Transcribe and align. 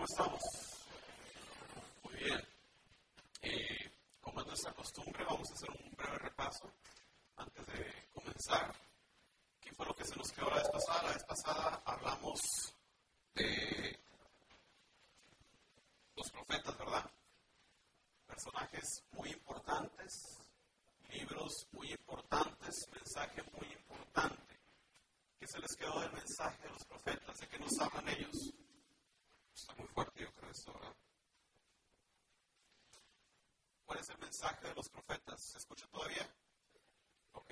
¿cómo 0.00 0.06
estamos? 0.08 0.40
Muy 2.04 2.14
bien. 2.14 2.40
Eh, 3.42 3.92
como 4.22 4.40
es 4.40 4.46
nuestra 4.46 4.72
costumbre, 4.72 5.24
vamos 5.24 5.46
a 5.50 5.54
hacer 5.54 5.70
un 5.70 5.94
breve 5.94 6.18
repaso 6.18 6.72
antes 7.36 7.66
de 7.66 8.08
comenzar. 8.14 8.74
¿Qué 9.60 9.70
fue 9.74 9.84
lo 9.84 9.94
que 9.94 10.04
se 10.04 10.16
nos 10.16 10.32
quedó 10.32 10.48
la 10.48 10.56
vez 10.56 10.68
pasada? 10.70 11.02
La 11.02 11.12
vez 11.12 11.24
pasada 11.24 11.82
hablamos 11.84 12.40
de 13.34 14.00
los 16.16 16.30
profetas, 16.30 16.78
¿verdad? 16.78 17.10
Personajes 18.26 19.04
muy 19.12 19.28
importantes, 19.28 20.12
libros 21.10 21.52
muy 21.72 21.90
importantes, 21.90 22.74
mensaje 22.94 23.42
muy 23.52 23.70
importante. 23.70 24.60
¿Qué 25.38 25.46
se 25.46 25.58
les 25.58 25.76
quedó 25.76 26.00
del 26.00 26.12
mensaje 26.12 26.62
de 26.62 26.70
los 26.70 26.84
profetas? 26.86 27.36
¿De 27.36 27.48
qué 27.48 27.58
nos 27.58 27.78
hablan 27.80 28.08
ellos? 28.08 28.54
Está 29.60 29.74
muy 29.74 29.88
fuerte, 29.88 30.22
yo 30.22 30.32
creo, 30.32 30.50
esto, 30.50 30.72
¿verdad? 30.72 30.96
¿Cuál 33.84 33.98
es 33.98 34.06
el 34.06 34.08
mensaje 34.20 34.68
de 34.68 34.74
los 34.74 34.88
profetas? 34.88 35.40
¿Se 35.52 35.58
escucha 35.58 35.86
todavía? 35.88 36.28
Ok. 37.32 37.50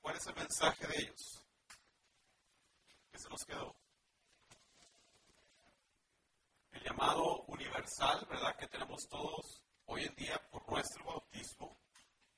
¿Cuál 0.00 0.16
es 0.16 0.26
el 0.26 0.34
mensaje 0.34 0.86
de 0.86 0.98
ellos? 0.98 1.44
¿Qué 3.10 3.18
se 3.18 3.28
nos 3.28 3.44
quedó? 3.44 3.76
El 6.72 6.82
llamado 6.82 7.42
universal, 7.48 8.26
¿verdad? 8.28 8.56
Que 8.56 8.66
tenemos 8.66 9.06
todos 9.08 9.62
hoy 9.86 10.04
en 10.04 10.14
día 10.14 10.40
por 10.50 10.68
nuestro 10.70 11.04
bautismo. 11.04 11.78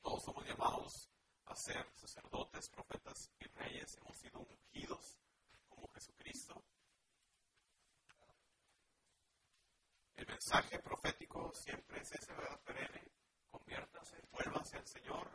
Todos 0.01 0.23
somos 0.25 0.45
llamados 0.47 1.11
a 1.47 1.55
ser 1.55 1.87
sacerdotes, 1.95 2.69
profetas 2.71 3.31
y 3.39 3.45
reyes. 3.45 3.97
Hemos 3.97 4.19
sido 4.19 4.41
ungidos 4.41 5.19
como 5.69 5.89
Jesucristo. 5.89 6.65
El 10.17 10.27
mensaje 10.29 10.79
profético 10.79 11.53
siempre 11.55 12.01
es 12.01 12.13
ese, 12.13 12.33
¿verdad? 12.33 12.61
Perenne. 12.61 13.03
Conviértanse, 13.51 14.17
vuélvanse 14.31 14.77
al 14.77 14.87
Señor. 14.87 15.29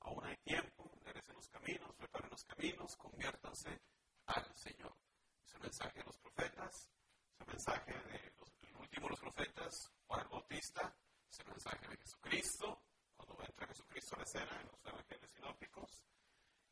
Aún 0.00 0.24
hay 0.24 0.36
tiempo. 0.38 0.90
Enderecen 0.94 1.34
los 1.34 1.48
caminos, 1.48 1.94
preparen 1.96 2.30
los 2.30 2.44
caminos, 2.44 2.96
conviértanse 2.96 3.80
al 4.26 4.56
Señor. 4.56 4.96
Es 5.44 5.54
el 5.54 5.60
mensaje 5.60 5.98
de 5.98 6.04
los 6.06 6.16
profetas. 6.16 6.88
Es 7.34 7.40
el 7.40 7.46
mensaje 7.46 7.92
de 7.92 8.32
los, 8.38 8.48
el 8.62 8.76
último 8.76 9.06
de 9.06 9.10
los 9.10 9.20
profetas, 9.20 9.92
Juan 10.06 10.20
el 10.22 10.28
Bautista. 10.28 10.96
Es 11.28 11.38
el 11.40 11.46
mensaje 11.48 11.88
de 11.88 11.96
Jesucristo. 11.98 12.82
Cuando 13.14 13.44
entra 13.44 13.66
Jesucristo 13.66 14.14
a 14.14 14.18
la 14.18 14.24
escena 14.24 14.60
en 14.60 14.66
los 14.66 14.86
evangelios 14.86 15.30
sinópticos. 15.30 16.02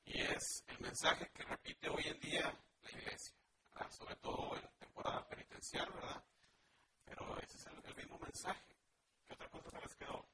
Y 0.06 0.20
es 0.22 0.64
el 0.66 0.80
mensaje 0.80 1.30
que 1.30 1.42
repite 1.44 1.90
hoy 1.90 2.04
en 2.06 2.20
día 2.20 2.58
la 2.82 2.90
iglesia. 2.90 3.36
¿verdad? 3.70 3.90
Sobre 3.90 4.16
todo 4.16 4.56
en 4.56 4.70
¿verdad? 5.78 6.24
Pero 7.04 7.38
ese 7.40 7.56
es 7.56 7.66
el, 7.66 7.84
el 7.84 7.96
mismo 7.96 8.18
mensaje. 8.18 8.76
¿Qué 9.26 9.34
otra 9.34 9.48
cosa 9.48 9.70
se 9.70 9.80
les 9.80 9.94
quedó? 9.96 10.28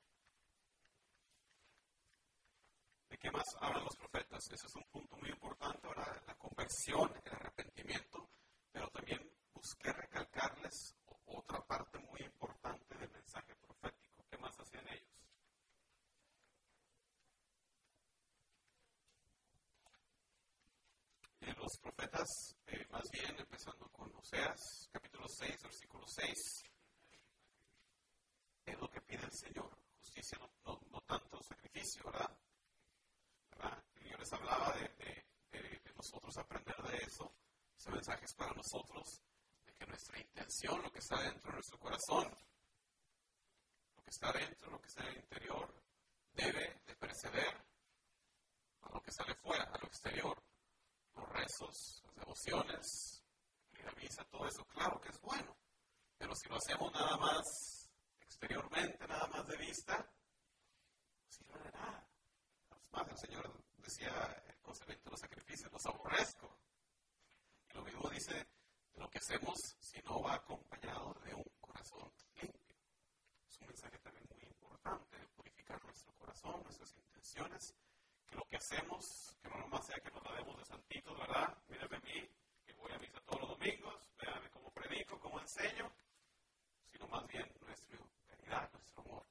¿De 3.10 3.18
qué 3.18 3.30
más 3.30 3.44
hablan 3.60 3.84
los 3.84 3.96
profetas? 3.96 4.42
Ese 4.50 4.66
es 4.66 4.74
un 4.76 4.84
punto 4.90 5.16
muy 5.16 5.30
importante, 5.30 5.86
¿verdad? 5.86 6.22
La 6.26 6.34
conversión, 6.36 7.12
el 7.24 7.32
arrepentimiento, 7.32 8.28
pero 8.72 8.88
también 8.88 9.20
busqué 9.52 9.92
recalcarles 9.92 10.94
o- 11.06 11.38
otra 11.38 11.60
parte 11.66 11.98
muy 11.98 12.20
importante 12.22 12.96
del 12.96 13.10
mensaje 13.10 13.54
profético. 13.56 14.24
¿Qué 14.30 14.38
más 14.38 14.58
hacían 14.58 14.88
ellos? 14.88 15.06
Eh, 21.40 21.54
los 21.56 21.78
profetas, 21.80 22.56
eh, 22.66 22.84
más 22.90 23.04
bien 23.12 23.34
empezando 23.38 23.88
con 23.90 24.14
Oseas, 24.16 24.88
capítulo 24.92 25.25
6, 25.38 25.62
versículo 25.62 26.06
6, 26.06 26.64
es 28.64 28.80
lo 28.80 28.88
que 28.90 29.02
pide 29.02 29.22
el 29.22 29.32
Señor, 29.32 29.78
justicia, 29.98 30.38
no, 30.64 31.00
tanto 31.02 31.42
sacrificio, 31.42 32.04
¿verdad? 32.06 32.38
¿verdad? 33.50 33.84
Yo 34.10 34.16
les 34.16 34.32
hablaba 34.32 34.72
de 34.72 34.96
nosotros 35.94 36.36
aprender 36.38 36.76
de 36.84 36.96
eso, 37.04 37.34
ese 37.78 37.90
mensaje 37.90 38.24
es 38.24 38.34
para 38.34 38.54
nosotros, 38.54 39.20
de 39.66 39.74
que 39.74 39.86
nuestra 39.86 40.18
intención, 40.18 40.80
lo 40.82 40.90
que 40.90 41.00
está 41.00 41.20
dentro 41.20 41.50
de 41.50 41.56
nuestro 41.56 41.78
corazón, 41.78 42.34
lo 43.94 44.02
que 44.02 44.10
está 44.10 44.32
dentro, 44.32 44.70
lo 44.70 44.80
que 44.80 44.88
está 44.88 45.02
en 45.02 45.08
el 45.08 45.16
interior, 45.18 45.82
debe 46.32 46.80
de 46.86 46.96
preceder 46.96 47.62
a 48.82 48.90
lo 48.90 49.02
que 49.02 49.12
sale 49.12 49.34
fuera, 49.34 49.64
a 49.64 49.78
lo 49.78 49.86
exterior 49.86 50.42
los 51.14 51.28
rezos, 51.28 52.02
las 52.06 52.14
devociones, 52.16 53.25
la 53.86 53.92
misa, 53.92 54.24
todo 54.24 54.46
eso, 54.46 54.64
claro 54.66 55.00
que 55.00 55.08
es 55.10 55.20
bueno. 55.20 55.56
Pero 56.18 56.34
si 56.34 56.48
lo 56.48 56.56
hacemos 56.56 56.92
nada 56.92 57.16
más 57.16 57.88
exteriormente, 58.20 59.06
nada 59.06 59.26
más 59.28 59.46
de 59.46 59.56
vista, 59.56 59.96
no 59.96 61.30
sirve 61.30 61.58
de 61.60 61.70
nada. 61.70 62.08
Más, 62.90 63.08
el 63.08 63.18
Señor 63.18 63.52
decía 63.76 64.08
eh, 64.46 64.56
concerniente 64.62 65.08
a 65.08 65.10
los 65.10 65.20
sacrificios, 65.20 65.70
los 65.70 65.86
aborrezco. 65.86 66.58
Y 67.70 67.74
lo 67.74 67.84
mismo 67.84 68.08
dice 68.08 68.34
de 68.34 69.00
lo 69.00 69.08
que 69.08 69.18
hacemos 69.18 69.54
si 69.78 70.00
no 70.02 70.22
va 70.22 70.34
acompañado 70.34 71.14
de 71.24 71.34
un 71.34 71.44
corazón 71.60 72.10
limpio. 72.40 72.76
Es 73.48 73.60
un 73.60 73.66
mensaje 73.68 73.98
también 73.98 74.26
muy 74.30 74.42
importante 74.44 75.18
de 75.18 75.28
purificar 75.28 75.82
nuestro 75.84 76.12
corazón, 76.14 76.62
nuestras 76.62 76.92
intenciones 76.96 77.74
que 78.26 78.34
lo 78.36 78.44
que 78.46 78.56
hacemos, 78.56 79.36
que 79.42 79.48
no 79.50 79.58
nomás 79.58 79.86
sea 79.86 80.00
que 80.00 80.10
nos 80.10 80.24
la 80.24 80.32
demos 80.32 80.56
de 80.56 80.64
santitos, 80.64 81.18
¿verdad? 81.18 81.56
Mírenme 81.68 81.96
a 81.96 82.00
mí, 82.00 82.30
voy 82.86 82.94
a 82.94 82.98
misa 83.00 83.20
todos 83.26 83.40
los 83.40 83.58
domingos, 83.58 83.94
véanme 84.20 84.48
cómo 84.50 84.70
predico, 84.70 85.18
cómo 85.18 85.40
enseño, 85.40 85.90
sino 86.92 87.08
más 87.08 87.26
bien 87.26 87.50
nuestra 87.60 87.98
caridad, 88.28 88.70
nuestro 88.72 89.02
amor. 89.02 89.26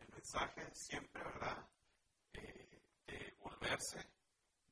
El 0.00 0.08
mensaje 0.10 0.74
siempre, 0.74 1.22
¿verdad? 1.22 1.66
Eh, 2.34 2.82
de 3.06 3.34
volverse, 3.40 4.06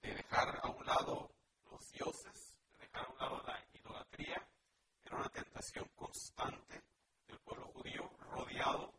de 0.03 0.15
dejar 0.15 0.61
a 0.63 0.69
un 0.69 0.85
lado 0.85 1.31
los 1.71 1.91
dioses, 1.93 2.57
de 2.73 2.79
dejar 2.87 3.07
a 3.07 3.09
un 3.09 3.19
lado 3.19 3.43
la 3.47 3.67
idolatría, 3.73 4.47
era 5.03 5.17
una 5.17 5.31
tentación 5.31 5.89
constante 5.95 6.83
del 7.27 7.39
pueblo 7.41 7.69
judío 7.69 8.11
rodeado 8.21 8.93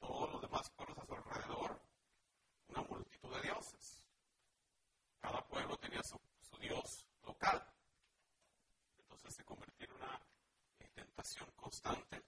todos 0.00 0.32
los 0.32 0.40
demás 0.40 0.68
pueblos 0.70 0.98
a 0.98 1.06
su 1.06 1.14
alrededor, 1.14 1.80
una 2.66 2.82
multitud 2.82 3.32
de 3.36 3.42
dioses. 3.42 4.02
Cada 5.20 5.40
pueblo 5.46 5.76
tenía 5.78 6.02
su, 6.02 6.18
su 6.40 6.58
dios 6.58 7.06
local. 7.24 7.62
Entonces 8.98 9.34
se 9.36 9.44
convirtió 9.44 9.86
en 9.86 9.92
una 9.94 10.20
eh, 10.78 10.88
tentación 10.94 11.50
constante. 11.52 12.22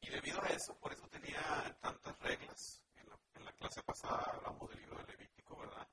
Y 0.00 0.10
debido 0.10 0.42
a 0.42 0.48
eso, 0.48 0.76
por 0.78 0.92
eso 0.92 1.06
tenía 1.08 1.76
tantas 1.80 2.18
reglas. 2.20 2.82
En 2.94 3.08
la, 3.08 3.18
en 3.34 3.44
la 3.44 3.52
clase 3.52 3.82
pasada 3.82 4.22
hablamos 4.34 4.68
del 4.70 4.80
libro 4.80 4.98
de 4.98 5.12
Levítico, 5.12 5.56
¿verdad? 5.58 5.88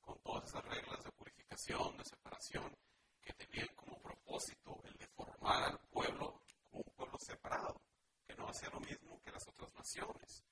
Con 0.00 0.18
todas 0.20 0.44
esas 0.48 0.64
reglas 0.64 1.02
de 1.04 1.12
purificación, 1.12 1.96
de 1.96 2.04
separación, 2.04 2.76
que 3.22 3.32
tenían 3.32 3.68
como 3.74 3.98
propósito 4.00 4.80
el 4.84 4.94
de 4.96 5.06
formar 5.08 5.64
al 5.64 5.78
pueblo 5.90 6.42
como 6.70 6.82
un 6.82 6.92
pueblo 6.94 7.18
separado 7.18 7.80
que 8.26 8.34
no 8.36 8.48
hacía 8.48 8.68
lo 8.70 8.80
mismo 8.80 9.20
que 9.22 9.30
las 9.32 9.46
otras 9.48 9.74
naciones, 9.74 10.44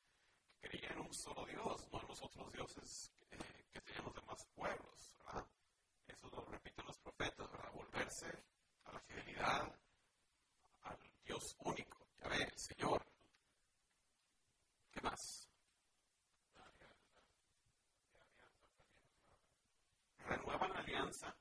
que 0.61 0.69
creían 0.69 0.93
en 0.93 1.01
un 1.01 1.15
solo 1.15 1.45
Dios, 1.47 1.89
no 1.93 2.01
en 2.01 2.09
los 2.09 2.23
otros 2.23 2.53
dioses 2.53 3.13
eh, 3.31 3.65
que 3.71 3.81
tenían 3.81 4.05
los 4.05 4.15
demás 4.15 4.47
pueblos, 4.55 5.13
¿verdad? 5.19 5.47
Eso 6.07 6.29
lo 6.31 6.45
repiten 6.47 6.87
los 6.87 6.99
profetas, 6.99 7.51
a 8.07 8.93
la 8.93 9.01
fidelidad 9.01 9.69
al 10.83 10.97
Dios 11.25 11.57
único, 11.59 12.07
ya 12.23 12.29
ve, 12.29 12.41
el 12.41 12.57
Señor. 12.57 13.05
¿Qué 14.93 15.01
más? 15.01 15.49
Renuevan 20.25 20.73
la 20.73 20.79
alianza 20.79 21.35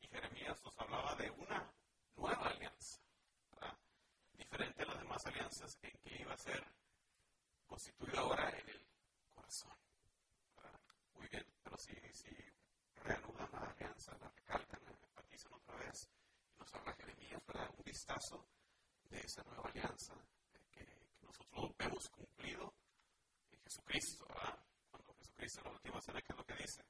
y 0.00 0.08
Jeremías 0.08 0.60
nos 0.64 0.76
hablaba 0.80 1.14
de 1.14 1.30
una 1.30 1.72
nueva 2.16 2.48
alianza, 2.48 3.00
¿verdad? 3.52 3.78
diferente 4.32 4.82
a 4.82 4.86
las 4.86 4.98
demás 4.98 5.24
alianzas 5.26 5.78
en 5.82 5.98
que 5.98 6.20
iba 6.20 6.34
a 6.34 6.38
ser 6.38 6.64
constituida 7.68 8.20
ahora 8.20 8.50
en 8.50 8.68
el 8.70 8.86
corazón. 9.30 9.76
¿verdad? 10.56 10.80
Muy 11.14 11.28
bien, 11.28 11.46
pero 11.62 11.78
si, 11.78 11.94
si 12.12 12.34
reanudan 13.04 13.48
la 13.52 13.60
alianza, 13.60 14.16
la 14.18 14.28
recalcan, 14.30 14.80
la 14.84 14.92
enfatizan 14.92 15.52
otra 15.54 15.76
vez, 15.76 16.08
y 16.54 16.58
nos 16.58 16.74
habla 16.74 16.92
Jeremías, 16.94 17.42
¿verdad? 17.46 17.70
Un 17.76 17.84
vistazo 18.02 18.44
de 19.10 19.20
esa 19.20 19.44
nueva 19.44 19.68
alianza 19.68 20.14
eh, 20.54 20.66
que, 20.72 20.84
que 20.84 21.26
nosotros 21.26 21.70
vemos 21.78 22.08
cumplido 22.08 22.74
en 23.52 23.60
Jesucristo, 23.60 24.26
¿verdad? 24.26 24.58
Cuando 24.90 25.14
Jesucristo 25.14 25.60
en 25.60 25.64
la 25.66 25.70
última 25.70 26.00
cena, 26.00 26.20
¿qué 26.20 26.32
es 26.32 26.36
lo 26.36 26.44
que 26.44 26.56
dice? 26.56 26.82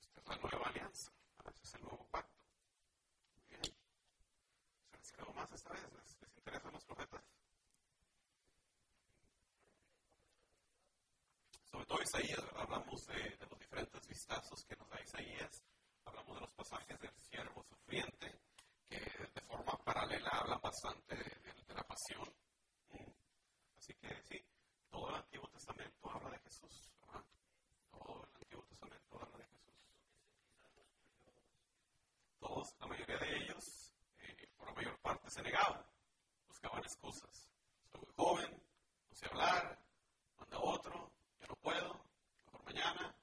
Esta 0.00 0.20
es 0.20 0.26
la 0.28 0.36
nueva 0.36 0.66
alianza, 0.68 1.12
¿verdad? 1.36 1.54
Es 1.62 1.74
el 1.74 1.82
nuevo 1.82 2.06
pacto. 2.10 2.40
Muy 3.34 3.58
bien. 3.58 3.76
¿Se 4.88 4.96
les 4.96 5.12
quedó 5.12 5.32
más 5.34 5.52
esta 5.52 5.72
vez? 5.74 5.92
¿Les, 5.92 6.20
les 6.22 6.36
interesan 6.38 6.72
los 6.72 6.84
profetas? 6.86 7.24
Sobre 11.70 11.84
todo 11.84 12.00
Isaías, 12.00 12.42
¿verdad? 12.42 12.62
hablamos 12.62 13.06
de, 13.08 13.36
de 13.36 13.46
los 13.46 13.58
diferentes 13.58 14.06
vistazos 14.06 14.64
que 14.64 14.76
nos 14.76 14.88
da 14.88 15.02
Isaías, 15.02 15.62
hablamos 16.06 16.34
de 16.36 16.40
los 16.40 16.50
pasajes 16.52 16.98
del 16.98 17.20
siervo 17.20 17.62
sufriente, 17.64 18.45
que 18.88 18.98
de 18.98 19.40
forma 19.42 19.76
paralela 19.84 20.28
habla 20.30 20.58
bastante 20.58 21.16
de, 21.16 21.74
la 21.74 21.82
pasión. 21.82 22.32
Así 23.76 23.92
que 23.94 24.22
sí, 24.22 24.40
todo 24.90 25.08
el 25.10 25.16
Antiguo 25.16 25.48
Testamento 25.48 26.10
habla 26.10 26.30
de 26.30 26.38
Jesús. 26.40 26.90
¿verdad? 27.00 27.24
Todo 27.90 28.24
el 28.24 28.34
Antiguo 28.34 28.64
Testamento 28.64 29.22
habla 29.22 29.38
de 29.38 29.44
Jesús. 29.44 29.74
Todos, 32.38 32.68
la 32.80 32.86
mayoría 32.86 33.18
de 33.18 33.36
ellos, 33.36 33.94
eh, 34.18 34.48
por 34.56 34.68
la 34.68 34.74
mayor 34.74 34.98
parte, 35.00 35.30
se 35.30 35.42
negaban, 35.42 35.84
buscaban 36.48 36.82
excusas. 36.82 37.50
Soy 37.90 38.00
muy 38.00 38.12
joven, 38.16 38.62
no 39.08 39.14
sé 39.14 39.26
hablar, 39.26 39.78
manda 40.38 40.58
otro, 40.60 41.12
yo 41.40 41.46
no 41.46 41.56
puedo, 41.56 42.04
mejor 42.46 42.64
mañana. 42.64 43.14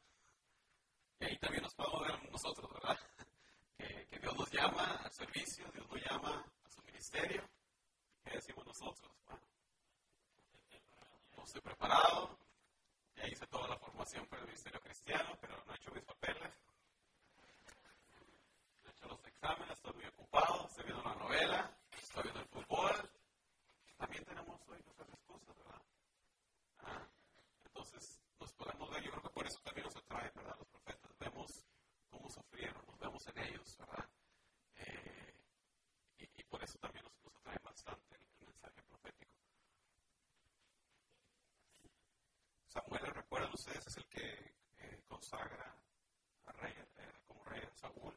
Y 1.20 1.26
ahí 1.26 1.38
también 1.40 1.64
nos 1.64 1.74
podemos 1.74 2.08
ver 2.08 2.32
nosotros, 2.32 2.72
¿verdad? 2.74 2.98
Que, 3.78 4.20
Dios 4.20 4.36
nos 4.38 4.52
llama 4.52 5.02
al 5.04 5.12
servicio, 5.12 5.66
Dios 5.74 5.88
nos 5.90 6.02
llama 6.02 6.46
a 6.64 6.70
su 6.70 6.82
ministerio. 6.84 7.44
¿Qué 8.24 8.32
decimos 8.32 8.66
nosotros? 8.66 9.12
Bueno, 9.26 9.44
no 11.38 11.44
estoy 11.44 11.62
preparado, 11.62 12.38
ya 13.16 13.28
hice 13.28 13.46
toda 13.48 13.68
la 13.68 13.78
formación 13.78 14.26
para 14.28 14.42
el 14.42 14.48
ministerio 14.48 14.80
cristiano, 14.82 15.38
pero 15.42 15.62
no 15.66 15.74
he 15.74 15.76
hecho 15.76 15.92
mis 15.92 16.04
papeles. 16.04 16.54
No 18.84 18.90
he 18.90 18.92
hecho 18.92 19.08
los 19.08 19.26
exámenes, 19.26 19.72
estoy 19.72 19.94
muy 19.94 20.06
ocupado, 20.06 20.68
estoy 20.68 20.86
viendo 20.86 21.02
una 21.02 21.16
novela, 21.16 21.78
estoy 21.92 22.24
viendo 22.24 22.42
el 22.42 22.48
fútbol. 22.48 23.12
También 23.98 24.24
tenemos 24.26 24.62
hoy 24.68 24.82
nuestras 24.84 25.10
excusas, 25.10 25.58
¿verdad? 25.58 25.82
Ah, 26.80 27.08
entonces, 27.66 28.22
nos 28.40 28.54
podemos 28.54 28.90
ver, 28.90 29.04
yo 29.04 29.12
creo 29.12 29.24
que 29.24 29.30
por 29.30 29.46
eso 29.48 29.60
también 29.64 29.86
nos 29.86 29.96
atrae, 29.98 30.32
¿verdad? 30.36 30.56
Los 30.58 30.68
profetas. 30.68 31.18
Vemos 31.20 31.64
sufrieron, 32.34 32.84
nos 32.88 33.00
vemos 33.00 33.28
en 33.28 33.38
ellos, 33.38 33.78
¿verdad? 33.78 34.10
Eh, 34.76 35.34
y, 36.18 36.44
por 36.44 36.64
eso 36.64 36.78
también 36.80 37.04
nos, 37.06 37.14
nos 37.24 37.36
atrae 37.38 37.58
bastante 37.64 38.16
el, 38.16 38.48
mensaje 38.48 38.82
profético. 38.84 39.32
Samuel, 42.68 43.06
recuerdan 43.14 43.54
ustedes, 43.54 43.86
es 43.88 43.98
el 43.98 44.06
que 44.08 44.56
eh, 44.78 45.04
consagra 45.08 45.76
a 46.46 46.52
rey, 46.54 46.74
eh, 46.98 47.14
como 47.28 47.44
rey 47.46 47.62
a 47.62 47.76
Saúl. 47.76 48.16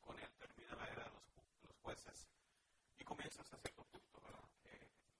con 0.00 0.18
él 0.18 0.30
termina 0.38 0.74
la 0.76 0.86
era 0.88 1.04
de 1.04 1.10
los, 1.10 1.76
jueces 1.82 2.28
y 2.98 3.04
comienza 3.04 3.40
hasta 3.42 3.56
cierto 3.58 3.84
punto. 3.84 4.20
¿verdad? 4.20 4.44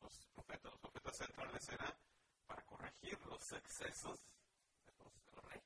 Los 0.01 0.27
profetas, 0.35 0.71
los 0.73 0.81
profetas 0.81 1.21
entran 1.23 1.49
en 1.49 1.95
para 2.47 2.63
corregir 2.63 3.19
los 3.27 3.53
excesos 3.53 4.21
de 4.87 4.93
los, 4.99 5.45
reyes. 5.45 5.65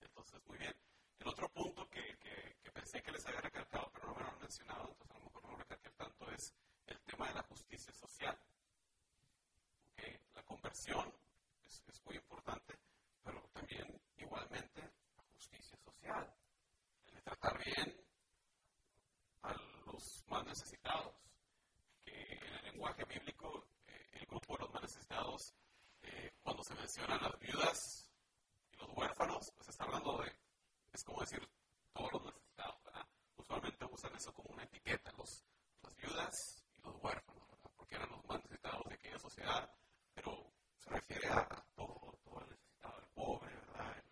Entonces, 0.00 0.40
muy 0.46 0.58
bien. 0.58 0.83
El 1.24 1.30
otro 1.30 1.48
punto 1.48 1.88
que, 1.88 2.18
pensé 2.74 3.00
que 3.00 3.10
les 3.10 3.24
había 3.24 3.40
recalcado, 3.40 3.90
pero 3.94 4.08
no 4.08 4.14
me 4.14 4.24
lo 4.24 4.28
han 4.28 4.38
mencionado, 4.40 4.90
entonces 4.90 5.16
a 5.16 5.18
lo 5.18 5.24
mejor 5.24 5.42
no 5.42 5.50
lo 5.52 5.56
recalqué 5.56 5.90
tanto, 5.92 6.30
es 6.30 6.54
el 6.86 7.00
tema 7.00 7.28
de 7.28 7.34
la 7.34 7.42
justicia 7.44 7.94
social. 7.94 8.38
La 10.34 10.42
conversión 10.42 11.10
es, 11.64 12.02
muy 12.04 12.16
importante, 12.16 12.74
pero 13.24 13.40
también 13.54 13.98
igualmente 14.18 14.82
la 15.16 15.22
justicia 15.32 15.78
social, 15.78 16.30
el 17.06 17.14
de 17.14 17.22
tratar 17.22 17.58
bien 17.64 17.96
a 19.44 19.54
los 19.86 20.26
más 20.28 20.44
necesitados, 20.44 21.14
en 22.04 22.54
el 22.54 22.64
lenguaje 22.64 23.02
bíblico 23.06 23.64
eh, 23.86 24.08
el 24.12 24.26
grupo 24.26 24.58
de 24.58 24.64
los 24.64 24.74
más 24.74 24.82
necesitados, 24.82 25.54
eh, 26.02 26.34
cuando 26.42 26.62
se 26.62 26.74
mencionan 26.74 27.22
las 27.22 27.38
viudas 27.38 28.10
y 28.72 28.76
los 28.76 28.90
huérfanos, 28.94 29.50
pues 29.56 29.68
está 29.70 29.84
hablando 29.84 30.18
de, 30.18 30.43
es 30.94 31.02
como 31.02 31.20
decir, 31.20 31.40
todos 31.92 32.12
los 32.12 32.24
necesitados, 32.26 32.84
¿verdad? 32.84 33.06
Usualmente 33.36 33.84
usan 33.84 34.14
eso 34.14 34.32
como 34.32 34.54
una 34.54 34.62
etiqueta, 34.62 35.10
los, 35.18 35.44
las 35.82 35.94
viudas 35.96 36.64
y 36.78 36.82
los 36.82 36.94
huérfanos, 37.02 37.48
¿verdad? 37.50 37.70
Porque 37.76 37.96
eran 37.96 38.10
los 38.10 38.24
más 38.26 38.40
necesitados 38.44 38.84
de 38.88 38.94
aquella 38.94 39.18
sociedad, 39.18 39.70
pero 40.14 40.52
se 40.78 40.90
refiere 40.90 41.28
a, 41.28 41.48
todo, 41.74 42.16
todo 42.24 42.40
el 42.42 42.50
necesitado, 42.50 42.98
el 43.00 43.06
pobre, 43.08 43.54
¿verdad? 43.56 44.04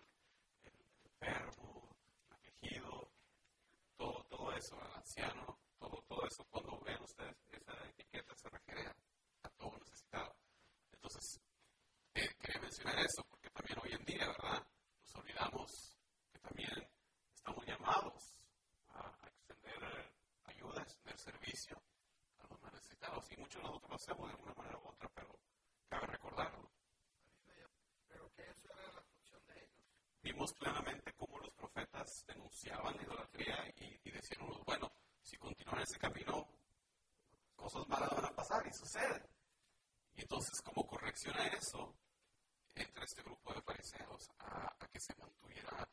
El, 0.65 0.73
enfermo, 1.05 1.97
el 2.27 2.33
afligido, 2.33 3.13
todo, 3.97 4.25
todo 4.25 4.53
eso, 4.53 4.81
el 4.83 4.93
anciano, 4.93 5.59
todo, 5.79 6.03
todo 6.09 6.27
eso, 6.27 6.45
cuando 6.51 6.81
vean 6.81 7.03
ustedes 7.03 7.37
esa 7.51 7.73
etiqueta 7.91 8.35
se 8.35 8.49
refiere 8.49 8.87
a, 8.89 8.97
a 9.45 9.49
todo 9.51 9.79
necesitado. 9.79 10.35
Entonces, 10.91 11.41
eh, 12.15 12.29
quería 12.41 12.61
mencionar 12.61 12.99
eso, 12.99 13.25
porque 13.31 13.51
también 13.51 13.79
hoy 13.85 13.93
en 13.93 14.05
día, 14.05 14.27
¿verdad? 14.27 14.67
Nos 15.05 15.15
olvidamos 15.15 15.92
también 16.43 16.89
estamos 17.35 17.65
llamados 17.67 18.39
a, 18.91 19.13
extender 19.27 20.13
ayuda, 20.45 20.81
a 20.81 20.83
extender 20.83 21.19
servicio 21.19 21.83
a 22.41 22.47
los 22.49 22.61
más 22.61 22.73
necesitados, 22.75 23.31
y 23.33 23.37
muchos 23.37 23.63
de 23.63 23.69
nosotros 23.69 23.91
lo 23.91 23.97
hacemos 23.97 24.27
de 24.27 24.35
alguna 24.35 24.55
manera 24.55 24.79
u 24.79 24.89
otra, 24.89 25.09
pero 25.15 25.39
cabe 25.89 26.07
recordarlo. 26.07 26.71
Pero 28.09 28.31
que 28.35 28.43
eso 28.51 28.69
era 28.73 28.93
la 28.93 29.03
función 29.03 29.41
de 29.47 29.59
ellos. 29.59 29.85
Vimos 30.23 30.53
claramente 30.55 31.13
cómo 31.15 31.39
los 31.39 31.55
profetas 31.55 32.25
denunciaban 32.27 32.97
la 32.97 33.03
idolatría 33.03 33.73
y, 33.77 34.01
y 34.05 34.11
decían 34.11 34.47
bueno, 34.65 34.93
si 35.23 35.37
continúan 35.37 35.81
ese 35.81 35.99
camino, 35.99 36.49
cosas 37.57 37.89
malas 37.89 38.11
van 38.11 38.25
a 38.27 38.35
pasar 38.35 38.67
y 38.67 38.73
sucede. 38.73 39.29
Y 40.15 40.23
entonces, 40.23 40.61
como 40.63 40.87
corrección 40.87 41.37
a 41.39 41.47
eso, 41.47 41.95
entra 42.75 43.05
este 43.05 43.23
grupo 43.23 43.55
de 43.55 43.63
fariseos 43.63 44.31
a, 44.39 44.75
a 44.79 44.89
que 44.89 45.01
se 45.01 45.15
mantuviera 45.17 45.89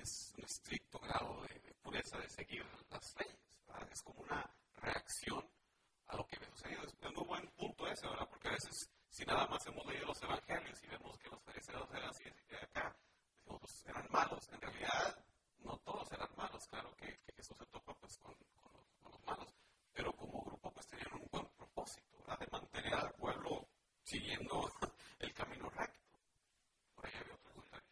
es, 0.00 0.34
un 0.36 0.44
estricto 0.44 0.98
grado 0.98 1.42
de, 1.42 1.58
de, 1.60 1.74
pureza 1.82 2.18
de 2.18 2.28
seguir 2.28 2.64
las 2.90 3.14
leyes. 3.16 3.38
¿verdad? 3.66 3.88
Es 3.92 4.02
como 4.02 4.20
una 4.22 4.50
reacción 4.76 5.44
a 6.08 6.16
lo 6.16 6.26
que 6.26 6.36
había 6.36 6.50
sucedido. 6.50 6.82
Es 6.82 6.94
un 7.02 7.14
muy 7.14 7.24
buen 7.24 7.46
punto 7.52 7.86
ese, 7.86 8.06
¿verdad? 8.08 8.28
Porque 8.28 8.48
a 8.48 8.52
veces, 8.52 8.90
si 9.10 9.24
nada 9.24 9.46
más 9.46 9.64
hemos 9.66 9.84
leído 9.86 10.06
los 10.06 10.22
evangelios 10.22 10.82
y 10.82 10.86
vemos 10.88 11.18
que 11.18 11.28
los 11.30 11.42
fariseos 11.42 11.88
eran 11.90 12.10
así, 12.10 12.24
de 12.24 12.56
acá, 12.56 12.96
decimos, 13.36 13.60
pues 13.60 13.84
eran 13.86 14.06
malos. 14.10 14.48
En 14.52 14.60
realidad, 14.60 15.24
no 15.60 15.76
todos 15.78 16.10
eran 16.12 16.28
malos. 16.36 16.66
Claro 16.68 16.94
que, 16.96 17.06
que 17.06 17.32
Jesús 17.36 17.56
se 17.58 17.66
topa 17.66 17.94
pues, 17.94 18.16
con, 18.18 18.34
con, 18.34 18.72
los, 18.72 18.84
con, 19.00 19.12
los, 19.12 19.24
malos, 19.24 19.54
pero 19.92 20.12
como 20.12 20.42
grupo 20.44 20.70
pues 20.72 20.86
tenían 20.86 21.14
un 21.14 21.28
buen 21.30 21.46
propósito, 21.56 22.18
¿verdad? 22.18 22.38
De 22.38 22.46
mantener 22.50 22.94
al 22.94 23.12
pueblo 23.14 23.68
siguiendo 24.02 24.70
el 25.18 25.32
camino 25.34 25.68
recto. 25.70 26.00
Por 26.94 27.06
ahí 27.06 27.12
había 27.20 27.34
otro 27.34 27.52
comentario. 27.52 27.86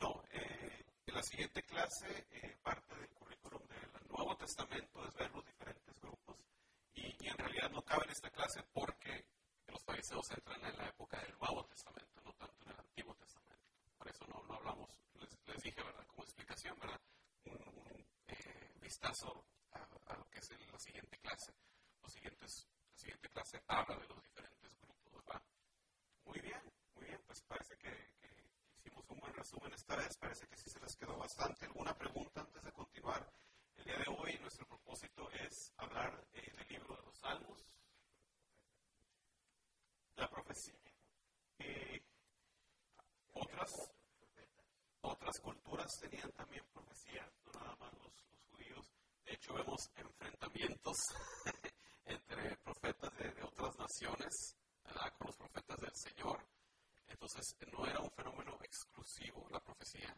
No, 0.00 0.22
eh, 0.32 0.84
en 1.06 1.13
la 1.13 1.13
siguiente 1.24 1.62
clase, 1.62 2.26
eh, 2.30 2.56
parte 2.62 2.94
del 2.94 3.08
currículum 3.10 3.62
del 3.66 4.08
Nuevo 4.08 4.36
Testamento 4.36 5.04
es 5.06 5.14
ver 5.14 5.30
los 5.32 5.44
diferentes 5.44 5.98
grupos 6.00 6.36
y, 6.94 7.02
y, 7.24 7.28
en 7.28 7.38
realidad 7.38 7.70
no 7.70 7.82
cabe 7.82 8.04
en 8.04 8.10
esta 8.10 8.30
clase 8.30 8.62
porque 8.72 9.26
los 9.68 9.82
fariseos 9.84 10.30
entran 10.30 10.62
en 10.64 10.76
la 10.76 10.86
época 10.88 11.18
del 11.20 11.34
Nuevo 11.38 11.64
Testamento, 11.64 12.20
no 12.24 12.32
tanto 12.34 12.62
en 12.64 12.70
el 12.72 12.80
Antiguo 12.80 13.14
Testamento. 13.14 13.64
Por 13.96 14.08
eso 14.08 14.24
no, 14.26 14.42
no 14.46 14.54
hablamos, 14.54 14.90
les, 15.14 15.30
les, 15.46 15.62
dije, 15.62 15.82
¿verdad? 15.82 16.06
Como 16.06 16.24
explicación, 16.24 16.78
¿verdad? 16.78 17.00
Un, 17.44 17.52
un 17.54 18.06
eh, 18.28 18.72
vistazo 18.80 19.46
a, 19.72 19.78
a, 20.12 20.16
lo 20.16 20.28
que 20.28 20.38
es 20.38 20.50
el, 20.50 20.70
la 20.70 20.78
siguiente 20.78 21.18
clase. 21.18 21.52
Los 22.02 22.12
siguientes, 22.12 22.66
la 22.92 22.98
siguiente 22.98 23.28
clase 23.30 23.62
habla 23.66 23.96
de 23.96 24.08
los 24.08 24.22
diferentes 24.22 24.76
grupos, 24.78 25.12
¿verdad? 25.12 25.42
Muy 26.26 26.40
bien, 26.40 26.62
muy 26.94 27.06
bien, 27.06 27.20
pues 27.26 27.40
parece 27.48 27.76
que, 27.78 28.23
hicimos 28.94 29.10
un 29.10 29.18
buen 29.18 29.34
resumen 29.34 29.72
esta 29.72 29.96
vez, 29.96 30.16
parece 30.18 30.46
que 30.46 30.56
sí 30.56 30.70
se 30.70 30.80
les 30.80 30.96
quedó 30.96 31.16
bastante. 31.18 31.66
¿Alguna 31.66 31.96
pregunta 31.96 32.40
antes 32.40 32.62
de 32.62 32.72
continuar? 32.72 33.28
El 33.76 33.84
día 33.84 33.96
de 33.98 34.04
hoy 34.08 34.38
nuestro 34.40 34.66
propósito 34.66 35.28
es 35.32 35.72
hablar 35.78 36.24
eh, 36.34 36.52
del 36.56 36.68
libro 36.68 36.96
de 36.96 37.02
los 37.02 37.18
Salmos, 37.18 37.66
la 40.16 40.28
profecía. 40.28 40.74
Eh, 41.58 42.02
otras, 43.32 43.70
otras 45.00 45.40
culturas 45.40 45.90
tenían 46.00 46.30
también 46.32 46.64
profecía, 46.72 47.28
no 47.46 47.60
nada 47.60 47.74
más 47.76 47.92
los, 47.94 48.12
los 48.30 48.44
judíos. 48.50 48.92
De 49.24 49.34
hecho, 49.34 49.54
vemos 49.54 49.90
enfrentamientos 49.96 50.96
entre 52.04 52.56
profetas 52.58 53.16
de, 53.16 53.30
de 53.32 53.42
otras 53.42 53.76
naciones 53.76 54.56
¿verdad? 54.84 55.12
con 55.18 55.26
los 55.26 55.36
profetas 55.36 55.80
del 55.80 55.94
Señor. 55.96 56.43
Entonces, 57.24 57.56
no 57.72 57.86
era 57.86 58.00
un 58.00 58.10
fenómeno 58.10 58.58
exclusivo 58.62 59.48
la 59.48 59.58
profecía 59.58 60.14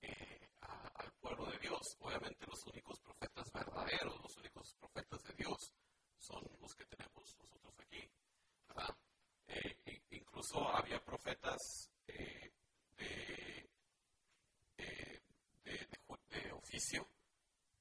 eh, 0.00 0.50
al 0.60 1.12
pueblo 1.14 1.46
de 1.46 1.58
Dios. 1.58 1.96
Obviamente, 1.98 2.46
los 2.46 2.64
únicos 2.66 3.00
profetas 3.00 3.50
verdaderos, 3.52 4.22
los 4.22 4.36
únicos 4.36 4.72
profetas 4.78 5.20
de 5.24 5.34
Dios, 5.34 5.74
son 6.16 6.48
los 6.60 6.72
que 6.76 6.84
tenemos 6.84 7.36
nosotros 7.40 7.74
aquí. 7.80 8.08
¿verdad? 8.68 8.96
Eh, 9.48 10.00
incluso 10.10 10.68
había 10.68 11.04
profetas 11.04 11.90
eh, 12.06 12.52
de, 12.98 13.68
oficio 16.52 17.08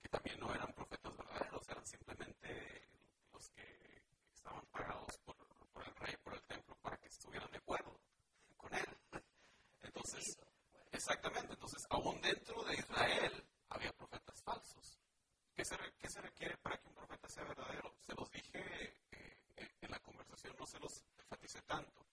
que 0.02 0.10
también 0.10 0.40
no 0.40 0.52
eran 0.52 0.74
profetas 0.74 1.16
verdaderos, 1.16 1.70
eran 1.70 1.86
simplemente 1.86 2.90
los 3.32 3.50
que 3.50 4.02
estaban 4.34 4.66
pagados 4.72 5.20
por 5.20 5.86
el 5.86 5.96
rey, 5.96 6.18
por 6.24 6.34
el 6.34 6.42
templo, 6.46 6.76
para 6.82 6.98
que 6.98 7.08
estuvieran 7.08 7.52
de 7.52 7.58
acuerdo 7.58 8.03
con 8.64 8.74
él. 8.76 8.88
Entonces, 9.82 10.38
exactamente, 10.92 11.54
entonces 11.54 11.86
aún 11.90 12.20
dentro 12.22 12.64
de 12.64 12.76
Israel 12.76 13.46
había 13.70 13.92
profetas 13.92 14.42
falsos. 14.42 15.00
¿Qué 15.54 15.66
se, 15.66 15.76
¿Qué 16.00 16.10
se 16.10 16.22
requiere 16.22 16.58
para 16.58 16.78
que 16.78 16.88
un 16.88 16.96
profeta 16.96 17.28
sea 17.28 17.44
verdadero? 17.44 17.94
Se 18.02 18.16
los 18.16 18.30
dije 18.32 18.98
eh, 19.12 19.72
en 19.82 19.92
la 19.92 20.00
conversación, 20.00 20.56
no 20.58 20.66
se 20.66 20.80
los 20.80 21.04
enfaticé 21.18 21.62
tanto. 21.64 22.06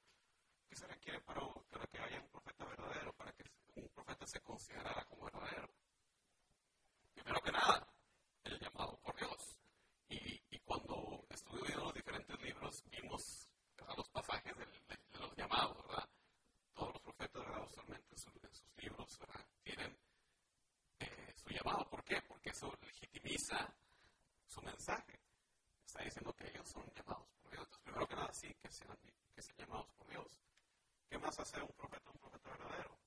¿Qué 0.68 0.76
se 0.76 0.86
requiere 0.86 1.20
para, 1.20 1.40
para 1.70 1.86
que 1.86 1.98
haya 1.98 2.20
un 2.20 2.28
profeta 2.28 2.64
verdadero, 2.64 3.12
para 3.14 3.32
que 3.32 3.44
un 3.76 3.88
profeta 3.88 4.26
se 4.26 4.40
considerara 4.40 5.04
como 5.04 5.24
verdadero? 5.24 5.70
Primero 7.14 7.40
que 7.40 7.52
nada, 7.52 7.86
el 8.44 8.58
llamado 8.58 8.98
por 9.00 9.16
Dios. 9.16 9.58
Y, 10.08 10.42
y 10.50 10.58
cuando 10.60 11.24
estudié 11.30 11.76
los 11.76 11.94
diferentes 11.94 12.40
libros, 12.40 12.82
vimos 12.90 13.48
los 13.96 14.08
pasajes 14.10 14.56
de, 14.56 14.64
de 14.66 15.18
los 15.18 15.36
llamados, 15.36 15.76
¿verdad? 15.86 16.09
en 18.26 18.54
sus 18.54 18.76
libros, 18.76 19.18
¿verdad? 19.18 19.46
tienen 19.62 19.96
eh, 20.98 21.32
su 21.36 21.48
llamado. 21.48 21.88
¿Por 21.88 22.04
qué? 22.04 22.20
Porque 22.22 22.50
eso 22.50 22.72
legitimiza 22.82 23.74
su 24.46 24.60
mensaje. 24.62 25.18
Está 25.86 26.02
diciendo 26.02 26.32
que 26.34 26.48
ellos 26.48 26.68
son 26.68 26.84
llamados 26.94 27.28
por 27.42 27.50
Dios. 27.50 27.64
Entonces, 27.64 27.82
primero 27.82 28.06
que 28.08 28.14
nada, 28.16 28.32
sí, 28.32 28.54
que 28.54 28.70
sean, 28.70 28.98
que 29.34 29.42
sean 29.42 29.56
llamados 29.58 29.90
por 29.92 30.08
Dios. 30.08 30.40
¿Qué 31.08 31.18
más 31.18 31.38
hace 31.38 31.60
un 31.60 31.72
profeta, 31.72 32.10
un 32.10 32.18
profeta 32.18 32.50
verdadero? 32.50 32.98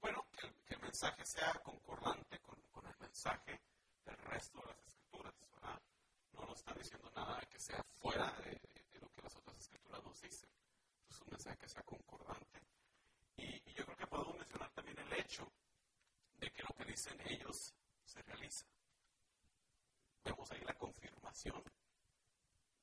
Bueno, 0.00 0.26
que 0.32 0.46
el, 0.46 0.54
que 0.64 0.74
el 0.74 0.80
mensaje 0.80 1.24
sea 1.24 1.52
concordante 1.62 2.40
con, 2.40 2.60
con, 2.72 2.84
el 2.86 2.98
mensaje 2.98 3.60
del 4.04 4.16
resto 4.18 4.60
de 4.60 4.66
las 4.66 4.86
escrituras, 4.86 5.34
¿verdad? 5.54 5.80
No 6.32 6.46
nos 6.46 6.58
está 6.58 6.74
diciendo 6.74 7.10
nada 7.14 7.40
que 7.48 7.58
sea 7.60 7.82
fuera 8.00 8.30
de, 8.40 8.71
las 9.32 9.40
otras 9.40 9.58
escrituras 9.58 10.04
nos 10.04 10.20
dicen. 10.20 10.48
Es 11.08 11.20
un 11.20 11.28
mensaje 11.30 11.56
que 11.56 11.68
sea 11.68 11.82
concordante. 11.82 12.60
Y, 13.36 13.70
y 13.70 13.74
yo 13.74 13.84
creo 13.84 13.96
que 13.96 14.06
podemos 14.06 14.36
mencionar 14.36 14.70
también 14.72 14.98
el 14.98 15.12
hecho 15.14 15.50
de 16.34 16.50
que 16.50 16.62
lo 16.62 16.74
que 16.74 16.84
dicen 16.84 17.18
ellos 17.26 17.74
se 18.04 18.22
realiza. 18.22 18.66
Vemos 20.24 20.50
ahí 20.52 20.60
la 20.64 20.74
confirmación 20.74 21.62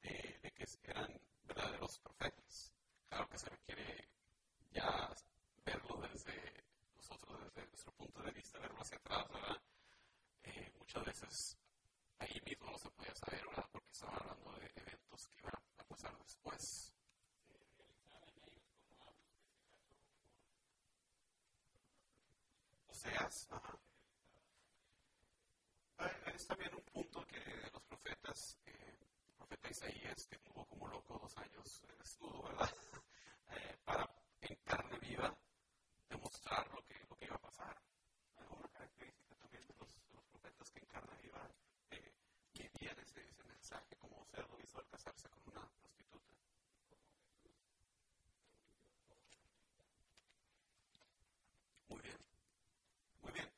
de, 0.01 0.39
de 0.41 0.51
que 0.51 0.65
eran 0.83 1.21
verdaderos 1.43 1.99
profetas. 1.99 2.73
Claro 3.07 3.27
que 3.29 3.37
se 3.37 3.49
requiere 3.49 4.09
ya 4.71 5.13
verlo 5.63 6.01
desde 6.01 6.63
nosotros, 6.95 7.39
desde 7.43 7.67
nuestro 7.67 7.91
punto 7.93 8.23
de 8.23 8.31
vista, 8.31 8.59
verlo 8.59 8.81
hacia 8.81 8.97
atrás, 8.97 9.27
¿verdad? 9.29 9.61
Eh, 10.43 10.71
muchas 10.79 11.05
veces 11.05 11.57
ahí 12.19 12.41
mismo 12.45 12.71
no 12.71 12.77
se 12.77 12.89
podía 12.91 13.15
saber, 13.15 13.45
¿verdad? 13.47 13.65
Porque 13.71 13.91
estaba 13.91 14.15
hablando 14.17 14.51
de 14.59 14.71
eventos 14.75 15.27
que 15.27 15.37
iban 15.39 15.53
a 15.77 15.83
pasar 15.83 16.17
después. 16.19 16.93
Oseas, 22.87 23.47
ajá. 23.51 23.79
Es 26.33 26.47
también 26.47 26.73
un 26.73 26.83
punto 26.85 27.25
que 27.25 27.39
los 27.73 27.83
profetas, 27.83 28.57
eh, 28.65 28.97
el 29.27 29.35
profeta 29.35 29.69
Isaías, 29.69 30.25
que 30.27 30.37
tuvo 30.39 30.65
como 30.65 30.87
loco 30.87 31.19
dos 31.19 31.37
años 31.37 31.83
en 31.89 32.01
estudio, 32.01 32.41
¿verdad? 32.43 32.69
Eh, 33.51 33.77
para 33.83 34.07
en 34.41 34.55
carne 34.63 34.99
viva 34.99 35.35
demostrar 36.07 36.67
lo 36.71 36.85
que, 36.85 36.93
lo 37.09 37.15
que 37.17 37.25
iba 37.25 37.35
a 37.35 37.39
pasar. 37.41 37.75
Una 38.51 38.67
característica 38.69 39.35
también 39.35 39.65
de 39.67 39.73
los, 39.73 39.89
de 40.07 40.13
los 40.13 40.25
profetas 40.27 40.69
que 40.71 40.79
en 40.79 40.85
carne 40.85 41.15
viva 41.23 41.49
eh, 41.91 42.13
vivían 42.53 42.99
ese, 42.99 43.21
ese 43.27 43.43
mensaje, 43.69 43.95
como 43.97 44.25
lo 44.33 44.59
hizo 44.63 44.79
al 44.79 44.87
casarse 44.87 45.29
con 45.29 45.43
una 45.51 45.69
prostituta. 45.81 46.25
Muy 51.87 52.01
bien. 52.01 52.17
Muy 53.21 53.31
bien. 53.31 53.51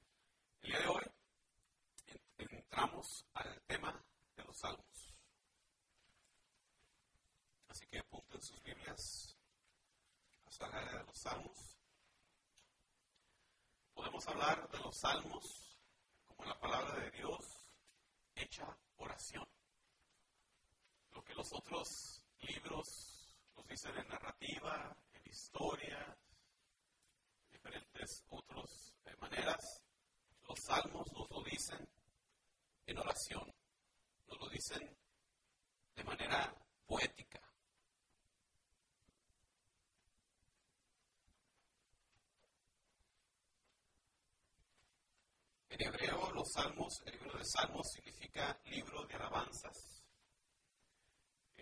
El 0.64 0.70
día 0.70 0.80
de 0.80 0.88
hoy 0.88 1.04
entramos 2.40 3.26
al 3.36 3.62
tema 3.68 4.04
de 4.36 4.44
los 4.44 4.58
salmos. 4.58 5.16
Así 7.70 7.88
que 7.88 8.00
apunten 8.00 8.42
sus 8.42 8.62
Biblias 8.64 9.38
a 10.60 10.66
área 10.66 11.00
de 11.00 11.04
los 11.06 11.18
salmos. 11.18 11.78
Podemos 13.94 14.28
hablar 14.28 14.70
de 14.70 14.78
los 14.80 14.98
salmos 14.98 15.78
como 16.26 16.44
la 16.46 16.60
palabra 16.60 17.00
de 17.00 17.12
Dios 17.12 17.66
hecha 18.36 18.78
oración. 18.98 19.48
Lo 21.14 21.24
que 21.24 21.34
los 21.34 21.52
otros 21.54 22.22
libros 22.42 22.88
nos 23.56 23.68
dicen 23.68 23.98
en 23.98 24.08
narrativa, 24.08 24.96
en 25.14 25.30
historia, 25.30 26.18
diferentes 27.52 28.24
otras 28.30 28.96
eh, 29.06 29.16
maneras, 29.20 29.84
los 30.48 30.60
salmos 30.66 31.08
nos 31.14 31.30
lo 31.30 31.44
dicen 31.44 31.88
en 32.86 32.98
oración, 32.98 33.54
nos 34.28 34.40
lo 34.40 34.50
dicen 34.50 34.98
de 35.96 36.04
manera 36.04 36.54
poética. 36.86 37.40
En 45.70 45.88
hebreo, 45.88 46.32
los 46.32 46.52
salmos, 46.52 46.94
el 47.06 47.14
libro 47.14 47.38
de 47.38 47.46
salmos 47.46 47.88
significa 47.94 48.60
libro 48.66 49.06
de 49.06 49.16
alabanzas. 49.16 50.01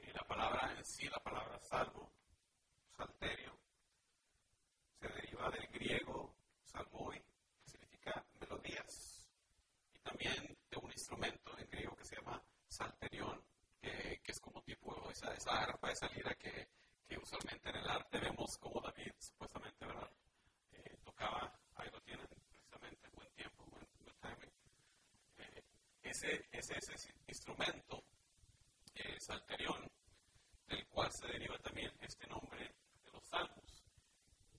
Eh, 0.09 0.13
la 0.15 0.23
palabra 0.23 0.73
en 0.75 0.83
sí, 0.83 1.07
la 1.07 1.19
palabra 1.19 1.59
salmo, 1.59 2.11
salterio, 2.97 3.55
se 4.99 5.07
deriva 5.07 5.51
del 5.51 5.67
griego 5.67 6.35
salmoi, 6.63 7.19
que 7.61 7.69
significa 7.69 8.25
melodías, 8.39 9.27
y 9.93 9.99
también 9.99 10.57
de 10.71 10.77
un 10.77 10.91
instrumento 10.91 11.55
en 11.59 11.69
griego 11.69 11.95
que 11.95 12.05
se 12.05 12.15
llama 12.15 12.41
salterión, 12.67 13.39
que, 13.79 14.19
es 14.25 14.39
como 14.39 14.61
tipo 14.63 15.09
esa, 15.11 15.33
esa 15.33 15.51
arpa, 15.61 15.91
esa 15.91 16.07
lira 16.07 16.33
que, 16.35 16.67
que, 17.07 17.17
usualmente 17.17 17.69
en 17.69 17.75
el 17.75 17.87
arte 17.87 18.19
vemos 18.19 18.57
como 18.57 18.81
David 18.81 19.11
supuestamente 19.19 19.85
¿verdad? 19.85 20.11
Eh, 20.71 20.97
tocaba, 21.03 21.53
ahí 21.75 21.89
lo 21.91 22.01
tienen 22.01 22.27
precisamente, 22.47 23.09
buen 23.09 23.29
tiempo, 23.33 23.63
buen, 23.65 24.15
timing. 24.21 24.53
Eh, 25.37 25.63
ese, 26.01 26.47
ese, 26.51 26.77
ese 26.77 27.13
instrumento, 27.27 28.03
eh, 28.95 29.19
salterión, 29.19 29.89
del 30.69 30.85
cual 30.87 31.11
se 31.11 31.27
deriva 31.27 31.57
también 31.59 31.91
este 32.01 32.27
nombre 32.27 32.59
de 33.03 33.11
los 33.11 33.23
salmos 33.27 33.69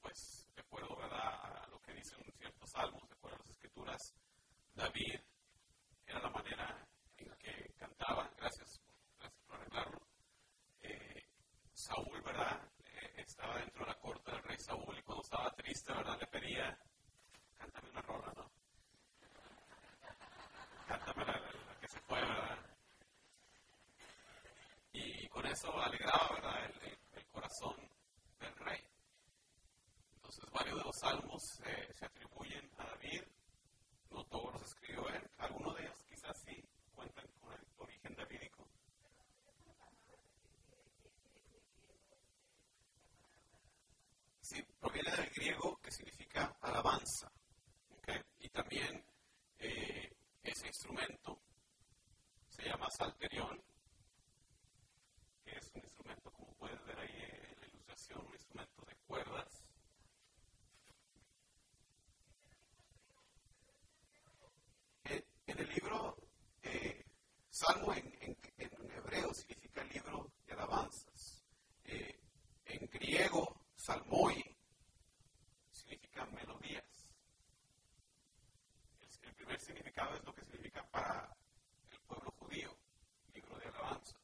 pues 0.00 0.48
de 0.54 0.60
acuerdo 0.62 0.98
a 1.02 1.66
lo 1.70 1.80
que 1.80 1.92
dicen 1.94 2.18
ciertos 2.38 2.70
salmos, 2.70 3.06
de 3.08 3.14
acuerdo 3.14 3.36
a 3.36 3.40
las 3.40 3.50
escrituras, 3.50 4.14
David 4.74 5.20
era 6.06 6.20
la 6.20 6.30
manera 6.30 6.88
en 7.16 7.30
que 7.36 7.72
cantaba, 7.78 8.30
gracias, 8.36 8.80
gracias 9.18 9.42
por 9.46 9.56
arreglarlo. 9.56 10.00
Eh, 10.82 11.24
Saúl, 11.74 12.20
¿verdad? 12.22 12.60
Eh, 12.84 13.14
estaba 13.18 13.58
dentro 13.58 13.84
de 13.84 13.90
la 13.90 13.98
corte 13.98 14.30
del 14.30 14.42
rey 14.42 14.58
Saúl 14.58 14.98
y 14.98 15.02
cuando 15.02 15.22
estaba 15.22 15.50
triste, 15.54 15.92
¿verdad? 15.92 16.18
Le 16.18 16.26
pedía, 16.26 16.78
cántame 17.56 17.90
una 17.90 18.02
rola, 18.02 18.32
¿no? 18.36 18.50
Cántame 20.88 21.24
la, 21.24 21.78
que 21.80 21.88
se 21.88 22.00
fue, 22.00 22.20
¿verdad? 22.20 22.58
Y 24.92 25.28
con 25.28 25.46
eso 25.46 25.80
alegraba, 25.80 26.28
¿verdad? 26.34 26.70
el 27.12 27.26
corazón 27.26 27.76
del 28.40 28.54
rey. 28.56 28.90
Entonces 30.30 30.50
varios 30.52 30.78
de 30.78 30.84
los 30.84 30.96
salmos 30.96 31.42
se 31.42 32.04
atribuyen 32.04 32.70
a 32.78 32.84
David, 32.84 33.22
no 34.10 34.24
todos 34.26 34.52
los 34.54 34.62
escribió 34.62 35.08
él, 35.08 35.30
algunos 35.38 35.74
de 35.76 35.82
ellos 35.82 36.04
quizás 36.08 36.40
sí 36.44 36.64
cuentan 36.94 37.26
con 37.40 37.52
el 37.52 37.66
origen 37.78 38.14
davídico. 38.14 38.68
Sí, 44.40 44.62
proviene 44.78 45.10
del 45.16 45.30
griego 45.30 45.80
que 45.80 45.90
significa 45.90 46.56
alabanza. 46.60 47.30
Y 48.38 48.48
también 48.48 49.04
eh, 49.58 50.12
ese 50.42 50.66
instrumento 50.66 51.40
se 52.48 52.64
llama 52.64 52.88
salterión, 52.90 53.62
que 55.44 55.56
es 55.56 55.70
un 55.74 55.82
instrumento, 55.82 56.30
como 56.32 56.52
puedes 56.54 56.84
ver 56.84 56.98
ahí 56.98 57.10
en 57.10 57.60
la 57.60 57.66
ilustración, 57.66 58.26
un 58.26 58.32
instrumento 58.32 58.82
de 58.86 58.96
cuerdas 59.06 59.64
En 65.50 65.58
el 65.58 65.68
libro 65.74 66.16
eh, 66.62 67.04
Salmo 67.50 67.92
en, 67.92 68.36
hebreo 68.56 69.34
significa 69.34 69.82
libro 69.82 70.32
de 70.46 70.52
alabanzas. 70.52 71.44
Eh, 71.84 72.20
en 72.66 72.86
griego, 72.86 73.66
salmoi 73.74 74.44
significa 75.72 76.24
melodías. 76.26 77.08
El, 79.22 79.34
primer 79.34 79.58
significado 79.58 80.14
es 80.14 80.24
lo 80.24 80.32
que 80.32 80.44
significa 80.44 80.86
para 80.88 81.36
el 81.90 82.00
pueblo 82.02 82.30
judío, 82.38 82.76
libro 83.34 83.58
de 83.58 83.66
alabanzas. 83.66 84.20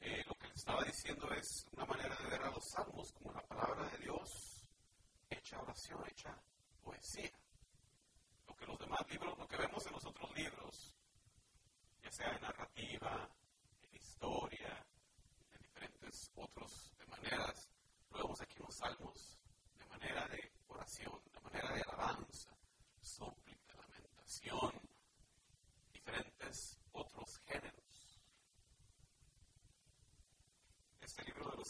Eh, 0.00 0.24
lo 0.26 0.34
que 0.36 0.48
le 0.48 0.54
es 1.38 1.66
una 1.72 1.86
manera 1.86 2.14
de 2.16 2.30
ver 2.30 2.42
a 2.42 2.50
los 2.50 2.68
salmos 2.70 3.12
como 3.12 3.32
la 3.32 3.42
palabra 3.42 3.90
de 3.90 3.98
Dios 3.98 4.68
hecha 5.30 5.60
oración, 5.60 5.98
hecha 6.08 6.36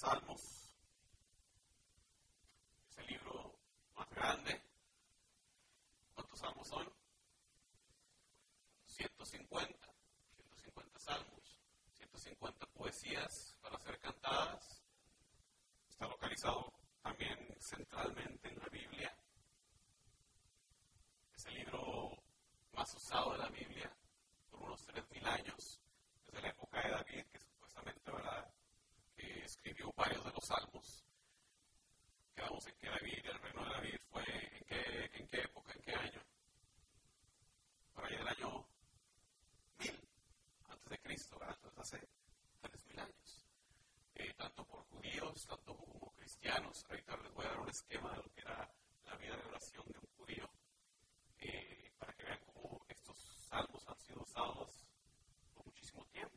salmos 0.07 0.56
esquema 47.88 48.11
de 48.11 48.16
lo 48.16 48.33
que 48.35 48.40
era 48.40 48.69
la 49.05 49.16
vida 49.16 49.37
de 49.37 49.45
oración 49.45 49.85
de 49.87 49.99
un 49.99 50.07
judío, 50.16 50.50
eh, 51.38 51.93
para 51.99 52.12
que 52.14 52.25
vean 52.25 52.40
cómo 52.52 52.85
estos 52.88 53.16
salmos 53.49 53.87
han 53.87 53.99
sido 54.00 54.23
usados 54.23 54.90
por 55.55 55.64
muchísimo 55.66 56.05
tiempo. 56.07 56.37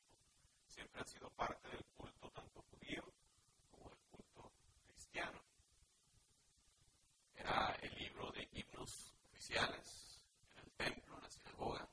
Siempre 0.67 1.01
han 1.01 1.07
sido 1.07 1.29
parte 1.31 1.67
del 1.69 1.83
culto 1.97 2.29
tanto 2.29 2.61
judío 2.61 3.03
como 3.71 3.89
del 3.89 3.99
culto 4.11 4.51
cristiano. 4.85 5.41
Era 7.35 7.75
el 7.81 7.95
libro 7.95 8.31
de 8.31 8.47
himnos 8.51 9.15
oficiales 9.31 10.21
en 10.51 10.59
el 10.59 10.71
templo, 10.73 11.15
en 11.15 11.23
la 11.23 11.29
sinagoga. 11.29 11.89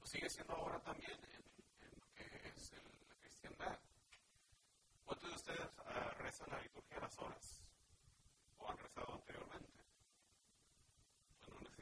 Lo 0.00 0.06
sigue 0.06 0.28
siendo 0.28 0.52
ahora 0.54 0.78
también 0.80 1.12
en, 1.12 1.98
lo 1.98 2.06
que 2.14 2.24
es 2.24 2.72
la 3.08 3.14
cristiandad. 3.20 3.78
¿Cuántos 5.04 5.30
de 5.30 5.36
ustedes 5.36 5.70
uh, 5.78 6.22
rezan 6.22 6.50
la 6.50 6.60
liturgia 6.60 6.96
de 6.96 7.02
las 7.02 7.18
horas? 7.18 7.62
¿O 8.58 8.70
han 8.70 8.78
rezado 8.78 9.14
anteriormente? 9.14 9.68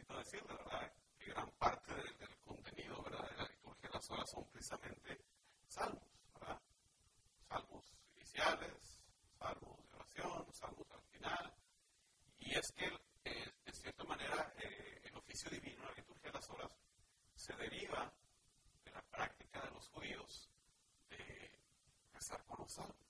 Pues 0.07 0.20
la 0.39 0.55
verdad, 0.55 0.93
que 1.19 1.31
gran 1.31 1.51
parte 1.59 1.95
del, 1.95 2.39
contenido 2.45 3.03
de 3.03 3.11
la 3.11 3.49
liturgia 3.49 3.89
de 3.89 3.95
las 3.95 4.11
horas 4.11 4.31
son 4.31 4.45
precisamente 4.51 5.25
salmos. 5.67 6.03
Salmos 7.49 7.93
iniciales, 8.17 9.01
salmos 9.39 9.89
de 9.91 9.97
oración, 9.97 10.53
salmos 10.53 10.91
al 10.93 11.03
final. 11.03 11.55
Y 12.39 12.57
es 12.57 12.73
que, 12.73 12.87
eh, 13.25 13.53
de 13.65 13.73
cierta 13.73 14.05
manera, 14.05 14.53
eh, 14.59 15.01
el 15.05 15.17
oficio 15.17 15.51
divino, 15.51 15.85
la 15.85 15.95
liturgia 15.95 16.31
de 16.31 16.39
las 16.39 16.51
horas, 16.51 16.71
se 17.35 17.55
deriva 17.57 18.13
de 18.85 18.91
la 18.93 19.03
práctica 19.03 19.63
de 19.63 19.71
los 19.73 19.89
judíos 19.89 20.49
de 21.09 21.59
rezar 22.13 22.45
con 22.45 22.61
los 22.61 22.73
salmos. 22.73 23.10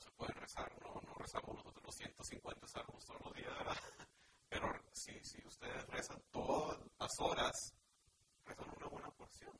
Se 0.00 0.10
puede 0.12 0.32
rezar, 0.34 0.70
no, 0.82 1.00
no 1.00 1.14
rezamos 1.14 1.56
nosotros 1.56 1.84
los 1.84 1.94
150 1.96 2.66
salmos 2.68 3.04
todos 3.04 3.20
los 3.22 3.34
días, 3.34 3.52
¿verdad? 3.58 3.76
Pero 4.48 4.72
si, 4.92 5.12
si 5.24 5.44
ustedes 5.46 5.86
rezan 5.88 6.22
todas 6.30 6.78
las 6.98 7.20
horas, 7.20 7.74
rezan 8.44 8.70
una 8.76 8.86
buena 8.86 9.10
porción. 9.10 9.58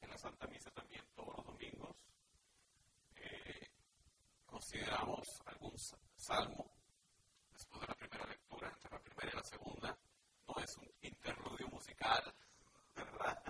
En 0.00 0.10
la 0.10 0.18
Santa 0.18 0.46
Misa 0.48 0.70
también, 0.70 1.04
todos 1.14 1.36
los 1.36 1.46
domingos, 1.46 1.96
eh, 3.16 3.68
consideramos 4.46 5.26
algún 5.46 5.74
salmo 6.16 6.72
después 7.52 7.80
de 7.80 7.86
la 7.86 7.94
primera 7.94 8.26
lectura, 8.26 8.68
entre 8.68 8.90
la 8.90 8.98
primera 9.00 9.30
y 9.32 9.36
la 9.36 9.44
segunda. 9.44 9.98
No 10.46 10.62
es 10.62 10.76
un 10.78 10.90
interludio 11.02 11.68
musical, 11.68 12.34
¿verdad? 12.96 13.42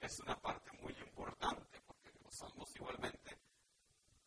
Es 0.00 0.20
una 0.20 0.36
parte 0.40 0.70
muy 0.80 0.92
importante, 0.92 1.80
porque 1.86 2.10
los 2.22 2.34
salmos 2.34 2.74
igualmente 2.76 3.29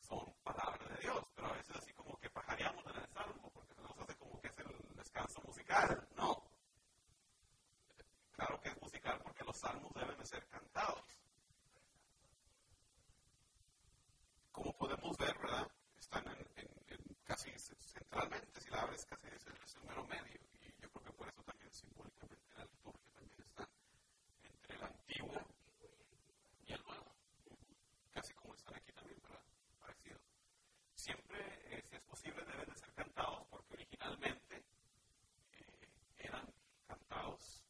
son 0.08 0.34
palabras 0.44 0.90
de 0.90 0.98
Dios, 1.02 1.24
pero 1.36 1.48
a 1.48 1.54
veces 1.54 1.76
así 1.76 1.94
como 1.94 2.18
que 2.18 2.30
pajareamos 2.30 2.86
en 2.88 3.02
el 3.02 3.08
salmo, 3.10 3.52
porque 3.54 3.74
nos 3.82 3.98
hace 4.00 4.16
como 4.18 4.40
que 4.42 4.48
es 4.48 4.58
el 4.60 4.96
descanso 4.96 5.42
musical. 5.42 6.08
No. 6.16 6.44
Claro 8.34 8.60
que 8.62 8.70
es 8.70 8.82
musical 8.82 9.20
porque 9.24 9.44
los 9.44 9.58
salmos 9.60 9.92
deben 9.94 10.18
de 10.18 10.26
ser 10.26 10.46
cantados. 10.48 11.04
Como 14.52 14.72
podemos 14.78 15.18
ver, 15.18 15.38
¿verdad? 15.40 15.68
Están 16.00 16.28
en, 16.28 16.48
en, 16.56 16.70
en 16.88 17.16
casi 17.24 17.50
centralmente, 17.58 18.62
si 18.62 18.70
la 18.70 18.82
abres 18.82 19.06
casi 19.06 19.28
es 19.28 19.46
el, 19.48 19.54
es 19.64 19.76
el 19.76 19.84
mero 19.84 20.04
medio, 20.06 20.40
y 20.62 20.82
yo 20.82 20.90
creo 20.92 21.04
que 21.06 21.14
por 21.14 21.28
eso 21.28 21.44
también 21.44 21.72
simbólicamente 21.72 22.52
en 22.52 22.58
la 22.58 22.66
liturgia 22.66 23.12
también 23.16 23.42
están 23.42 23.68
entre 24.44 24.76
el 24.76 24.84
antiguo 24.84 25.42
y 26.66 26.74
el 26.74 26.84
nuevo, 26.84 27.16
casi 28.14 28.34
como 28.34 28.54
están 28.54 28.76
aquí 28.76 28.92
también, 28.92 29.20
¿verdad? 29.24 29.42
Parecido. 29.80 30.20
Siempre, 30.96 31.84
deben 32.32 32.66
de 32.66 32.76
ser 32.76 32.94
cantados 32.94 33.46
porque 33.50 33.74
originalmente 33.74 34.58
eh, 35.52 35.90
eran 36.18 36.46
cantados. 36.88 37.64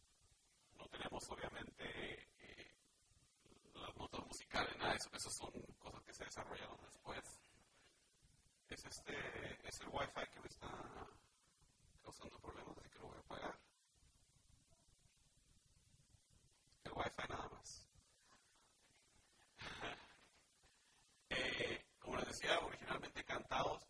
No 0.78 0.86
tenemos 0.88 1.24
obviamente 1.30 1.84
eh, 2.40 2.72
las 3.76 3.96
notas 3.96 4.26
musicales, 4.26 4.78
nada 4.78 4.92
de 4.92 4.98
eso, 4.98 5.10
esas 5.14 5.36
son 5.36 5.52
cosas 5.80 6.04
que 6.04 6.14
se 6.14 6.26
desarrollaron 6.26 6.78
después. 6.82 7.24
Es 8.70 8.86
este, 8.86 9.68
es 9.68 9.80
el 9.82 9.88
wifi 9.90 10.28
que 10.32 10.40
me 10.40 10.48
está 10.48 10.70
causando 12.02 12.40
problemas, 12.40 12.78
así 12.78 12.90
que 12.90 13.00
lo 13.00 13.08
voy 13.08 13.18
a 13.18 13.20
apagar. 13.20 13.60
El 16.84 16.92
wifi 16.94 17.28
nada 17.30 17.50
más. 17.50 17.90
eh, 21.30 21.86
como 22.00 22.18
les 22.18 22.28
decía, 22.28 22.60
originalmente 22.60 23.24
cantados, 23.24 23.84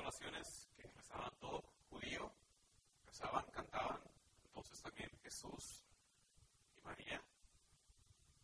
oraciones 0.00 0.68
que 0.76 0.88
rezaban 0.88 1.30
todo 1.40 1.62
judío, 1.88 2.32
cantaban, 3.52 4.00
entonces 4.44 4.80
también 4.82 5.10
Jesús 5.22 5.84
y 6.76 6.80
María, 6.80 7.22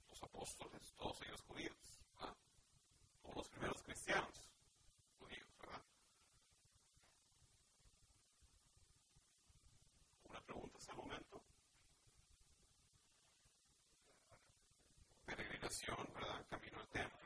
los 0.09 0.23
apóstoles, 0.23 0.93
todos 0.97 1.21
ellos 1.23 1.43
judíos, 1.43 2.01
¿verdad? 2.15 2.37
todos 3.23 3.37
los 3.37 3.49
primeros 3.49 3.83
cristianos 3.83 4.49
judíos, 5.19 5.49
¿verdad? 5.61 5.83
Una 10.25 10.41
pregunta 10.43 10.79
hasta 10.79 10.93
el 10.93 10.99
momento. 10.99 11.43
Peregrinación, 15.25 15.97
¿verdad? 16.15 16.47
Camino 16.49 16.79
al 16.79 16.89
templo. 16.89 17.26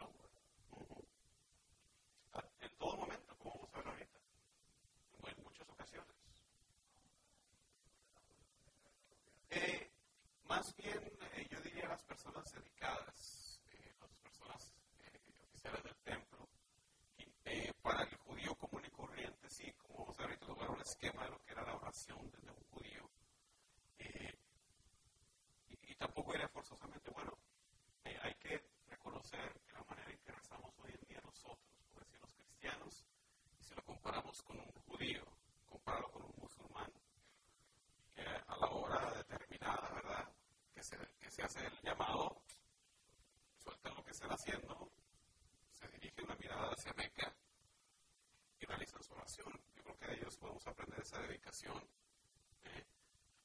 ¿eh? 51.68 52.84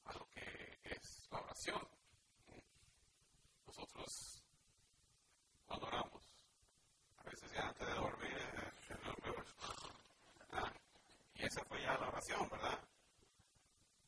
a 0.04 0.12
lo 0.14 0.26
que 0.28 0.78
es 0.84 1.28
la 1.30 1.40
oración. 1.40 1.88
Nosotros, 3.66 4.42
cuando 5.66 5.86
oramos, 5.86 6.22
a 7.18 7.24
veces 7.24 7.52
ya 7.52 7.68
antes 7.68 7.86
de 7.86 7.94
dormir, 7.94 8.32
eh, 8.32 8.72
eh, 10.52 10.72
y 11.34 11.44
esa 11.44 11.64
fue 11.64 11.82
ya 11.82 11.98
la 11.98 12.08
oración, 12.08 12.48
¿verdad? 12.48 12.78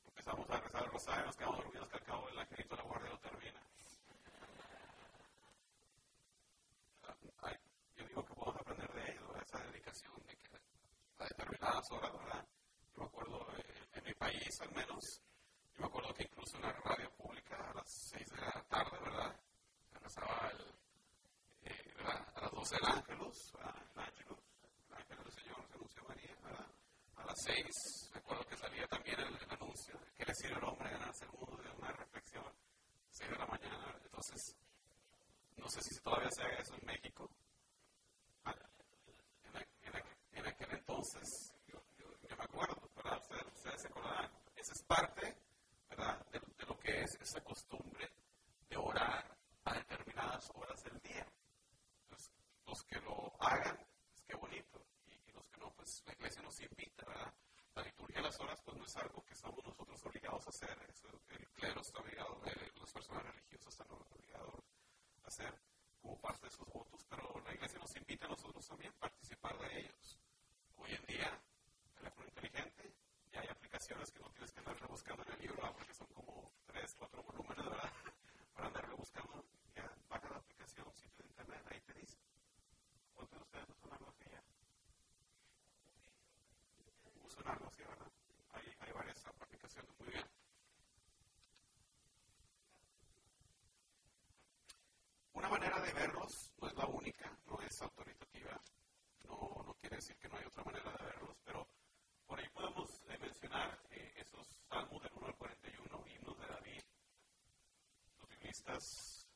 Empezamos 0.06 0.48
a 0.50 0.60
rezar 0.60 0.84
el 0.84 0.90
rosario, 0.90 1.26
nos 1.26 1.36
quedamos 1.36 1.57
6, 27.38 28.10
recuerdo 28.14 28.44
que 28.46 28.56
salía 28.56 28.86
también 28.88 29.20
el, 29.20 29.34
el 29.36 29.50
anuncio, 29.50 29.98
que 30.16 30.24
le 30.24 30.34
sirve 30.34 30.56
al 30.56 30.64
hombre 30.64 30.90
ganarse 30.90 31.24
el 31.24 31.30
mundo 31.32 31.62
de 31.62 31.70
una 31.70 31.92
reflexión, 31.92 32.52
6 33.10 33.30
de 33.30 33.38
la 33.38 33.46
mañana, 33.46 33.96
entonces, 34.02 34.56
no 35.56 35.68
sé 35.68 35.80
si 35.82 36.00
todavía 36.00 36.30
se 36.30 36.42
haga 36.42 36.58
eso 36.58 36.74
en 36.74 36.86
México, 36.86 37.30
en, 40.32 40.46
aquel 40.46 40.70
entonces, 40.70 41.52
yo, 41.66 41.80
me 42.36 42.44
acuerdo, 42.44 42.90
¿verdad? 42.96 43.20
Ustedes, 43.20 43.80
se 43.82 43.88
acordarán, 43.88 44.30
esa 44.56 44.72
es 44.72 44.82
parte, 44.84 45.36
¿verdad?, 45.90 46.26
de, 46.32 46.40
lo 46.66 46.78
que 46.78 47.02
es 47.02 47.18
esa 47.20 47.40
costumbre 47.42 48.10
de 48.68 48.76
orar 48.76 49.36
a 49.64 49.74
determinadas 49.74 50.48
horas 50.54 50.80
del 50.84 50.98
día. 51.00 51.26
Entonces, 52.04 52.32
los 52.66 52.82
que 52.84 53.00
lo 53.00 53.32
hagan, 53.40 53.78
es 54.14 54.22
que 54.22 54.36
bonito, 54.36 54.80
y, 55.06 55.32
los 55.32 55.44
que 55.48 55.58
no, 55.58 55.72
pues 55.98 56.06
la 56.06 56.12
iglesia 56.14 56.42
nos 56.42 56.60
invita, 56.60 57.04
¿verdad? 57.06 57.34
La 57.74 57.82
liturgia 57.82 58.16
de 58.16 58.22
las 58.22 58.40
horas, 58.40 58.60
pues 58.64 58.76
no 58.76 58.84
es 58.84 58.96
algo 58.96 59.24
que 59.24 59.34
estamos 59.34 59.64
nosotros 59.64 60.04
obligados 60.04 60.46
a 60.46 60.50
hacer, 60.50 60.76
el 61.30 61.48
clero 61.50 61.80
está 61.80 61.98
obligado, 61.98 62.40
eh, 62.46 62.72
las 62.80 62.92
personas 62.92 63.24
religiosas 63.24 63.68
están 63.68 63.88
obligados 63.90 64.64
a 65.24 65.28
hacer 65.28 65.60
como 66.00 66.20
parte 66.20 66.46
de 66.46 66.52
sus 66.52 66.66
votos, 66.68 67.04
pero 67.08 67.40
la 67.44 67.54
iglesia 67.54 67.78
nos 67.80 67.96
invita 67.96 68.26
a 68.26 68.30
nosotros 68.30 68.66
también 68.66 68.92
a 68.92 68.98
participar 69.00 69.58
de 69.58 69.80
ellos. 69.80 70.18
Hoy 70.76 70.90
en 70.92 71.06
día, 71.06 71.40
teléfono 71.96 72.28
inteligente, 72.28 72.94
ya 73.32 73.40
hay 73.40 73.48
aplicaciones 73.48 74.10
que 74.12 74.20
no 74.20 74.30
tienes 74.30 74.52
que 74.52 74.60
andar 74.60 74.80
rebuscando 74.80 75.22
en 75.24 75.32
el 75.32 75.40
libro, 75.40 75.72
porque 75.74 75.94
son 75.94 76.06
como 76.14 76.52
tres, 76.66 76.94
cuatro 76.96 77.22
volúmenes, 77.22 77.64
¿verdad? 77.64 77.92
Para 78.54 78.68
andar 78.68 78.88
rebuscando, 78.88 79.44
ya 79.74 79.90
baja 80.08 80.30
la 80.30 80.36
aplicación, 80.36 80.86
sitio 80.94 81.24
de 81.24 81.30
internet, 81.30 81.62
ahí 81.70 81.80
te 81.80 81.92
dice. 81.94 82.18
¿Cuántos 83.14 83.38
de 83.38 83.44
ustedes 83.44 83.68
usan 83.70 83.92
algo 83.92 84.08
así 84.10 84.24
ya? 84.30 84.42
Usan 87.26 87.48
algo 87.48 87.66
así, 87.66 87.82
¿verdad? 87.82 88.12
Hay, 88.52 88.74
hay 88.80 88.92
varias 88.92 89.26
aplicaciones, 89.26 89.90
muy 89.98 90.08
bien. 90.08 90.24
Una 95.38 95.50
manera 95.50 95.80
de 95.80 95.92
verlos 95.92 96.52
no 96.60 96.66
es 96.66 96.74
la 96.74 96.86
única, 96.86 97.38
no 97.46 97.60
es 97.60 97.80
autoritativa, 97.80 98.60
no, 99.22 99.62
no 99.64 99.72
quiere 99.74 99.94
decir 99.94 100.16
que 100.16 100.28
no 100.28 100.36
hay 100.36 100.44
otra 100.44 100.64
manera 100.64 100.90
de 100.90 101.04
verlos, 101.04 101.36
pero 101.44 101.68
por 102.26 102.40
ahí 102.40 102.48
podemos 102.48 102.90
eh, 103.08 103.18
mencionar 103.20 103.78
eh, 103.92 104.14
esos 104.16 104.48
salmos 104.68 105.00
del 105.00 105.12
1 105.14 105.26
al 105.26 105.36
41, 105.36 106.04
himnos 106.08 106.40
de 106.40 106.46
David. 106.48 106.82
Los 108.18 108.28
biblistas 108.30 109.28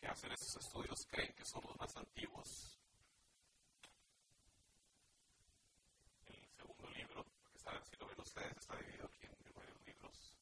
que 0.00 0.06
hacen 0.06 0.30
esos 0.30 0.64
estudios 0.64 1.04
creen 1.10 1.34
que 1.34 1.44
son 1.44 1.60
los 1.66 1.76
más 1.76 1.96
antiguos. 1.96 2.78
El 6.24 6.48
segundo 6.56 6.88
libro, 6.90 7.24
porque 7.42 7.58
saben 7.58 7.82
si 7.84 7.96
lo 7.96 8.06
ven 8.06 8.20
ustedes, 8.20 8.56
está 8.58 8.76
dividido 8.76 9.06
aquí 9.06 9.26
en 9.26 9.54
varios 9.56 9.84
libros. 9.84 10.36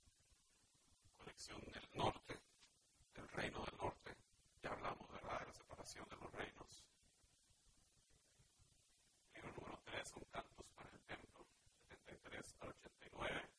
Colección 1.16 1.60
del 1.72 1.88
norte, 1.94 2.38
del 3.14 3.28
reino 3.30 3.64
del 3.64 3.78
norte 3.78 4.16
hablamos, 4.66 5.10
¿verdad?, 5.10 5.40
de 5.40 5.46
la 5.46 5.52
separación 5.52 6.08
de 6.08 6.16
los 6.16 6.32
reinos. 6.32 6.84
Libro 9.34 9.52
número 9.52 9.80
3 9.84 10.08
son 10.08 10.24
cantos 10.30 10.66
para 10.74 10.90
el 10.90 11.00
templo, 11.00 11.46
73 11.88 12.56
al 12.60 12.68
89. 12.68 13.50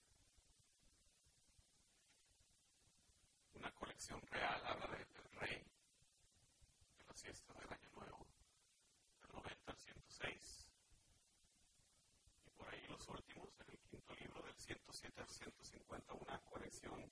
Una 3.54 3.72
colección 3.72 4.22
real 4.30 4.62
habla 4.66 4.88
del 4.88 5.08
rey, 5.40 5.64
de 7.00 7.06
la 7.06 7.16
siesta 7.16 7.54
del 7.54 7.74
Año 7.74 7.90
Nuevo, 7.96 8.28
del 9.22 9.32
90 9.32 9.72
al 9.72 9.78
106. 9.78 10.68
Y 12.46 12.50
por 12.52 12.70
ahí 12.70 12.86
los 12.88 13.08
últimos, 13.08 13.50
en 13.62 13.70
el 13.72 13.80
quinto 13.80 14.14
libro, 14.16 14.42
del 14.44 14.56
107 14.60 15.17
al 15.17 15.17
150, 15.34 16.14
una 16.14 16.40
colección 16.42 17.12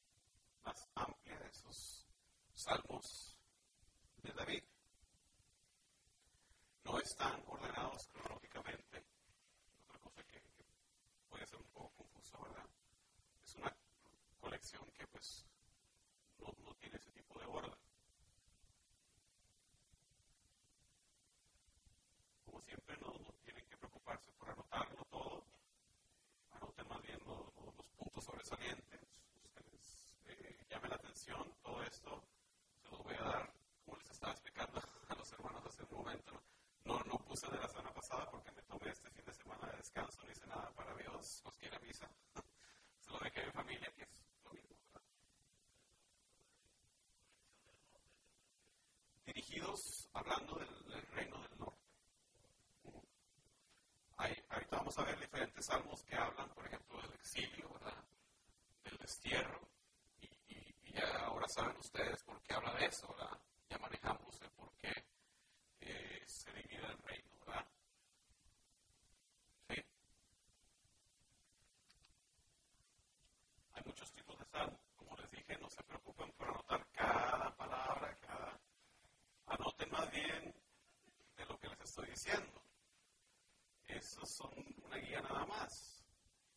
más 0.63 0.88
amplia 0.95 1.39
de 1.39 1.47
esos 1.49 2.08
salmos 2.54 3.36
de 4.25 4.34
David. 4.34 4.63
No 6.84 6.99
están 6.99 7.43
ordenados 7.47 8.08
cronológicamente, 8.08 9.06
otra 9.88 9.99
cosa 9.99 10.23
que, 10.23 10.41
puede 11.30 11.45
ser 11.45 11.60
un 11.60 11.67
poco 11.69 11.91
confuso, 11.95 12.39
¿verdad? 12.41 12.65
Es 13.43 13.56
una 13.56 13.75
colección 14.39 14.84
que 14.91 15.06
pues 15.08 15.45
no, 16.39 16.47
no 16.63 16.73
tiene 16.75 16.95
ese 16.97 17.12
tipo 17.12 17.39
de 17.39 17.45
orden. 17.45 17.73
Como 22.45 22.62
siempre, 22.62 22.97
no, 22.97 23.08
no, 23.08 23.34
tienen 23.43 23.65
que 23.67 23.78
preocuparse 23.78 24.32
por 24.34 24.49
anotarlo 24.49 25.06
todo, 25.06 25.43
anoten 26.51 26.88
más 26.88 27.01
bien 27.04 27.19
los, 27.25 27.54
los 27.75 27.89
puntos 27.97 28.23
sobresalientes, 28.23 29.01
ustedes 29.43 30.12
eh, 30.25 30.65
llamen 30.69 30.89
la 30.89 30.95
atención, 30.95 31.51
todo 31.62 31.84
esto 31.84 32.23
se 32.84 32.89
los 32.89 33.04
voy 33.04 33.15
a 33.15 33.23
dar 33.23 33.56
estaba 34.15 34.32
explicando 34.32 34.80
a 34.80 34.82
un 35.89 35.97
momento, 35.97 36.41
no, 36.85 36.99
no 37.03 37.17
puse 37.19 37.49
de 37.49 37.57
la 37.57 37.67
semana 37.67 37.91
pasada 37.93 38.29
porque 38.29 38.51
me 38.51 38.61
tomé 38.63 38.89
este 38.91 39.09
fin 39.09 39.25
de 39.25 39.33
semana 39.33 39.67
de 39.67 39.77
descanso, 39.77 40.23
no 40.23 40.31
hice 40.31 40.47
nada 40.47 40.71
para 40.75 40.93
Dios, 40.95 41.41
los 41.43 41.55
quiere 41.57 41.79
misa. 41.79 42.09
Se 42.99 43.11
lo 43.11 43.19
dejé 43.19 43.41
a 43.41 43.45
mi 43.45 43.51
familia, 43.51 43.91
que 43.95 44.03
es 44.03 44.09
lo 44.43 44.53
mismo. 44.53 44.75
Dirigidos, 49.25 50.09
hablando 50.13 50.55
del, 50.55 51.07
reino 51.13 51.41
del 51.41 51.57
norte. 51.57 51.79
ahorita 54.49 54.77
vamos 54.77 54.97
a 54.97 55.03
ver 55.03 55.19
diferentes 55.19 55.65
salmos 55.65 56.03
que 56.03 56.15
hablan, 56.15 56.49
por 56.49 56.65
ejemplo, 56.65 57.01
del 57.01 57.13
exilio, 57.13 57.69
¿verdad? 57.73 58.03
Del 58.83 58.97
destierro. 58.97 59.67
Y, 60.21 60.25
y, 60.47 60.75
y 60.83 60.93
ya 60.93 61.25
ahora 61.25 61.47
saben 61.47 61.77
ustedes 61.77 62.23
por 62.23 62.41
qué 62.41 62.53
habla 62.53 62.73
de 62.73 62.85
eso, 62.85 63.07
¿verdad? 63.09 63.39
ya 63.69 63.77
manejamos 63.79 64.41
el 64.41 64.49
por 64.51 64.71
qué 64.77 64.91
eh, 65.81 66.23
se 66.25 66.51
divide 66.53 66.85
el 66.85 66.97
reino, 67.03 67.29
¿verdad? 67.45 67.65
¿Sí? 69.67 69.75
Hay 73.73 73.83
muchos 73.85 74.11
tipos 74.11 74.37
de 74.39 74.45
salmos. 74.45 74.79
Como 74.95 75.15
les 75.17 75.29
dije, 75.31 75.57
no 75.59 75.69
se 75.69 75.83
preocupen 75.83 76.31
por 76.33 76.49
anotar 76.49 76.85
cada 76.91 77.55
palabra, 77.55 78.15
cada... 78.21 78.59
Anoten 79.47 79.91
más 79.91 80.09
bien 80.11 80.55
de 81.37 81.45
lo 81.45 81.59
que 81.59 81.67
les 81.69 81.81
estoy 81.81 82.09
diciendo. 82.09 82.61
Esos 83.87 84.29
son 84.29 84.53
una 84.83 84.97
guía 84.97 85.21
nada 85.21 85.45
más. 85.45 86.03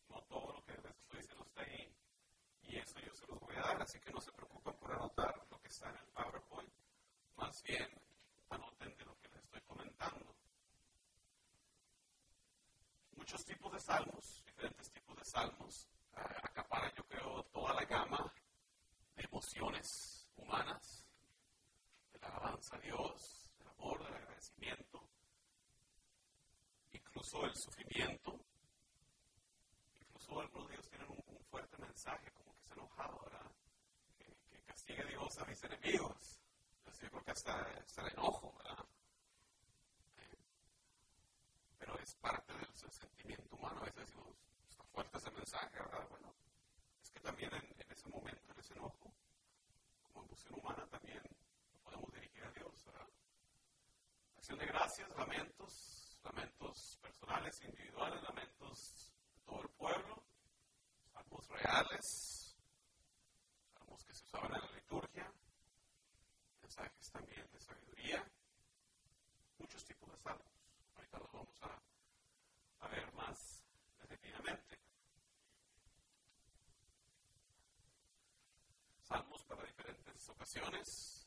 No 0.09 0.21
todo 0.23 0.53
lo 0.53 0.63
que 0.65 0.73
les 0.73 0.95
estoy 0.97 1.21
diciendo 1.21 1.45
está 1.45 1.61
ahí. 1.61 1.93
Y 2.63 2.77
eso 2.77 2.99
yo 2.99 3.13
se 3.13 3.27
los 3.27 3.39
voy 3.39 3.55
a 3.55 3.61
dar, 3.61 3.81
así 3.81 3.99
que 3.99 4.11
no 4.11 4.21
se 4.21 4.31
preocupen 4.31 4.73
por 4.75 4.91
anotar 4.91 5.35
lo 5.49 5.59
que 5.61 5.67
está 5.67 5.89
en 5.89 5.97
el 5.97 6.05
PowerPoint. 6.07 6.69
Más 7.39 7.63
bien, 7.63 7.87
anoten 8.49 8.95
de 8.97 9.05
lo 9.05 9.17
que 9.19 9.29
les 9.29 9.43
estoy 9.43 9.61
comentando. 9.61 10.35
Muchos 13.29 13.45
tipos 13.45 13.71
de 13.71 13.79
salmos, 13.79 14.43
diferentes 14.43 14.91
tipos 14.91 15.15
de 15.15 15.23
salmos, 15.23 15.87
eh, 16.17 16.19
acaparan, 16.41 16.91
yo 16.97 17.03
creo, 17.03 17.43
toda 17.53 17.75
la 17.75 17.85
gama 17.85 18.33
de 19.15 19.23
emociones 19.23 20.27
humanas, 20.35 21.05
de 22.11 22.17
la 22.21 22.27
alabanza 22.29 22.75
a 22.75 22.79
Dios, 22.79 23.51
del 23.59 23.67
amor, 23.67 24.03
del 24.03 24.15
agradecimiento, 24.15 25.07
incluso 26.91 27.45
el 27.45 27.55
sufrimiento. 27.55 28.43
Incluso 29.99 30.41
algunos 30.41 30.67
de 30.67 30.73
ellos 30.73 30.89
tienen 30.89 31.09
un, 31.11 31.45
fuerte 31.51 31.77
mensaje, 31.77 32.31
como 32.31 32.55
que 32.55 32.63
se 32.63 32.73
enojado, 32.73 33.19
¿verdad? 33.25 33.51
Que, 34.17 34.25
que 34.49 34.63
castigue 34.63 35.05
Dios 35.05 35.37
a 35.37 35.45
mis 35.45 35.63
enemigos 35.65 36.39
yo 36.99 37.09
creo 37.11 37.23
que 37.23 37.31
hasta, 37.31 37.61
hasta 37.61 38.01
el 38.01 38.13
enojo, 38.13 38.55
¿verdad? 38.57 38.85
pero 41.89 41.97
es 42.03 42.13
parte 42.15 42.53
del, 42.53 42.67
sentimiento 42.91 43.55
humano. 43.55 43.79
A 43.81 43.85
veces 43.85 44.01
decimos, 44.01 44.35
está 44.69 44.83
fuerte 44.83 45.17
ese 45.17 45.31
mensaje, 45.31 45.79
¿verdad? 45.79 46.07
Bueno, 46.09 46.35
es 47.01 47.09
que 47.09 47.19
también 47.19 47.51
en, 47.53 47.91
ese 47.91 48.07
momento, 48.09 48.51
en 48.53 48.59
ese 48.59 48.73
enojo, 48.73 49.13
como 50.03 50.25
emoción 50.25 50.59
humana, 50.59 50.85
también 50.87 51.21
lo 51.73 51.79
podemos 51.79 52.11
dirigir 52.13 52.43
a 52.43 52.51
Dios, 52.51 52.85
¿verdad? 52.85 53.07
De 54.49 54.65
gracias, 54.65 55.07
lamentos, 55.15 56.17
lamentos 56.23 56.99
personales, 57.01 57.61
individuales, 57.63 58.21
lamentos 58.23 59.13
de 59.33 59.41
todo 59.45 59.61
el 59.61 59.69
pueblo, 59.69 60.23
salmos 61.13 61.47
reales, 61.47 62.57
se 63.97 64.23
usaban 64.23 64.53
en 64.53 64.61
la 64.61 64.71
liturgia, 64.71 65.31
mensajes 66.61 67.11
también 67.11 67.47
de 67.53 67.59
sabiduría, 67.61 68.27
muchos 69.59 69.85
tipos 69.85 70.11
de 70.11 70.17
salmos. 70.17 70.51
Ahorita 70.95 71.19
los 71.19 71.31
vamos 71.31 71.63
a, 71.63 72.85
a 72.85 72.87
ver 72.89 73.13
más 73.13 73.63
detenidamente. 73.99 74.79
Salmos 79.03 79.43
para 79.45 79.63
diferentes 79.63 80.27
ocasiones, 80.29 81.19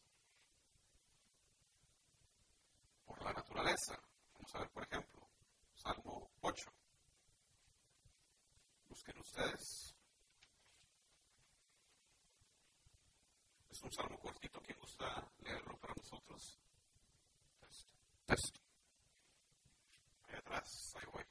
por 3.13 3.23
la 3.23 3.33
naturaleza. 3.33 3.99
Vamos 4.35 4.55
a 4.55 4.59
ver, 4.61 4.71
por 4.71 4.83
ejemplo, 4.85 5.29
Salmo 5.75 6.31
8. 6.41 6.73
Busquen 8.89 9.19
ustedes. 9.19 9.95
Es 13.71 13.72
un 13.83 13.93
salmo 13.93 14.19
cortito. 14.19 14.61
¿Quién 14.61 14.79
gusta 14.79 15.29
leerlo 15.41 15.77
para 15.79 15.95
nosotros? 15.95 16.59
Texto. 17.61 17.91
Texto. 18.27 18.61
Ahí 20.29 20.37
atrás, 20.37 20.95
ahí 20.97 21.07
voy. 21.13 21.23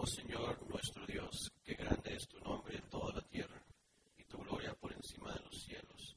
Oh 0.00 0.06
Señor 0.06 0.64
nuestro 0.70 1.04
Dios, 1.06 1.52
qué 1.64 1.74
grande 1.74 2.14
es 2.14 2.28
tu 2.28 2.38
nombre 2.38 2.76
en 2.76 2.88
toda 2.88 3.14
la 3.14 3.22
tierra, 3.22 3.60
y 4.16 4.24
tu 4.24 4.38
gloria 4.38 4.72
por 4.74 4.92
encima 4.92 5.32
de 5.32 5.40
los 5.40 5.60
cielos. 5.64 6.16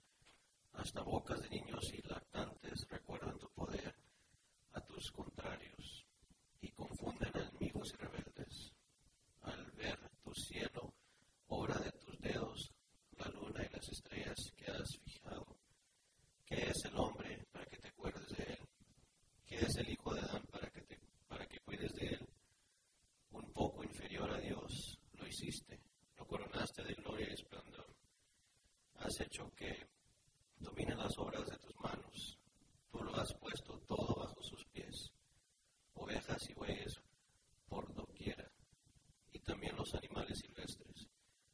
Hasta 0.74 1.02
bocas 1.02 1.42
de 1.42 1.50
niños 1.50 1.92
y 1.92 2.08
lactantes 2.08 2.88
recuerdan 2.90 3.40
tu 3.40 3.50
poder 3.50 3.96
a 4.74 4.82
tus 4.82 5.12
contrarios, 5.12 6.06
y 6.62 6.70
confunden 6.72 7.32
a 7.36 7.40
enemigos 7.40 7.92
y 7.94 7.98
rebeldes. 7.98 8.72
Al 9.42 9.72
ver 9.72 9.98
tu 10.24 10.32
cielo, 10.36 10.94
obra 11.48 11.80
de 11.80 11.92
tus 11.94 12.20
dedos, 12.20 12.72
la 13.18 13.28
luna 13.30 13.66
y 13.66 13.74
las 13.76 13.90
estrellas 13.90 14.38
que 14.56 14.72
has 14.72 14.96
fijado. 15.04 15.58
¿Qué 16.46 16.70
es 16.70 16.86
el 16.86 16.96
hombre 16.98 17.48
para 17.52 17.66
que 17.66 17.78
te 17.78 17.88
acuerdes 17.88 18.30
de 18.38 18.44
él? 18.44 18.60
¿Qué 19.48 19.56
es 19.58 19.76
el 19.78 19.90
hijo 19.90 20.14
de 20.14 20.22
Adán 20.22 20.44
para 20.52 20.70
que, 20.70 20.82
te, 20.82 21.00
para 21.28 21.48
que 21.48 21.60
cuides 21.62 21.94
de 21.94 22.08
él? 22.08 22.30
Un 23.32 23.52
poco 23.54 23.84
inferior 23.84 24.30
a 24.30 24.40
Dios 24.40 25.00
lo 25.14 25.26
hiciste, 25.26 25.80
lo 26.18 26.28
coronaste 26.28 26.84
de 26.84 26.94
gloria 26.96 27.28
y 27.30 27.34
esplendor. 27.34 27.88
Has 28.96 29.20
hecho 29.22 29.50
que 29.56 29.88
domine 30.58 30.96
las 30.96 31.18
obras 31.18 31.48
de 31.48 31.58
tus 31.58 31.76
manos. 31.80 32.38
Tú 32.92 33.02
lo 33.02 33.16
has 33.16 33.34
puesto 33.36 33.80
todo 33.88 34.16
bajo 34.16 34.44
sus 34.44 34.66
pies. 34.66 35.12
Ovejas 35.94 36.50
y 36.50 36.54
bueyes 36.54 37.02
por 37.70 37.94
doquiera, 37.94 38.52
y 39.32 39.40
también 39.40 39.71
los 39.82 39.96
animales 39.96 40.38
silvestres, 40.38 41.08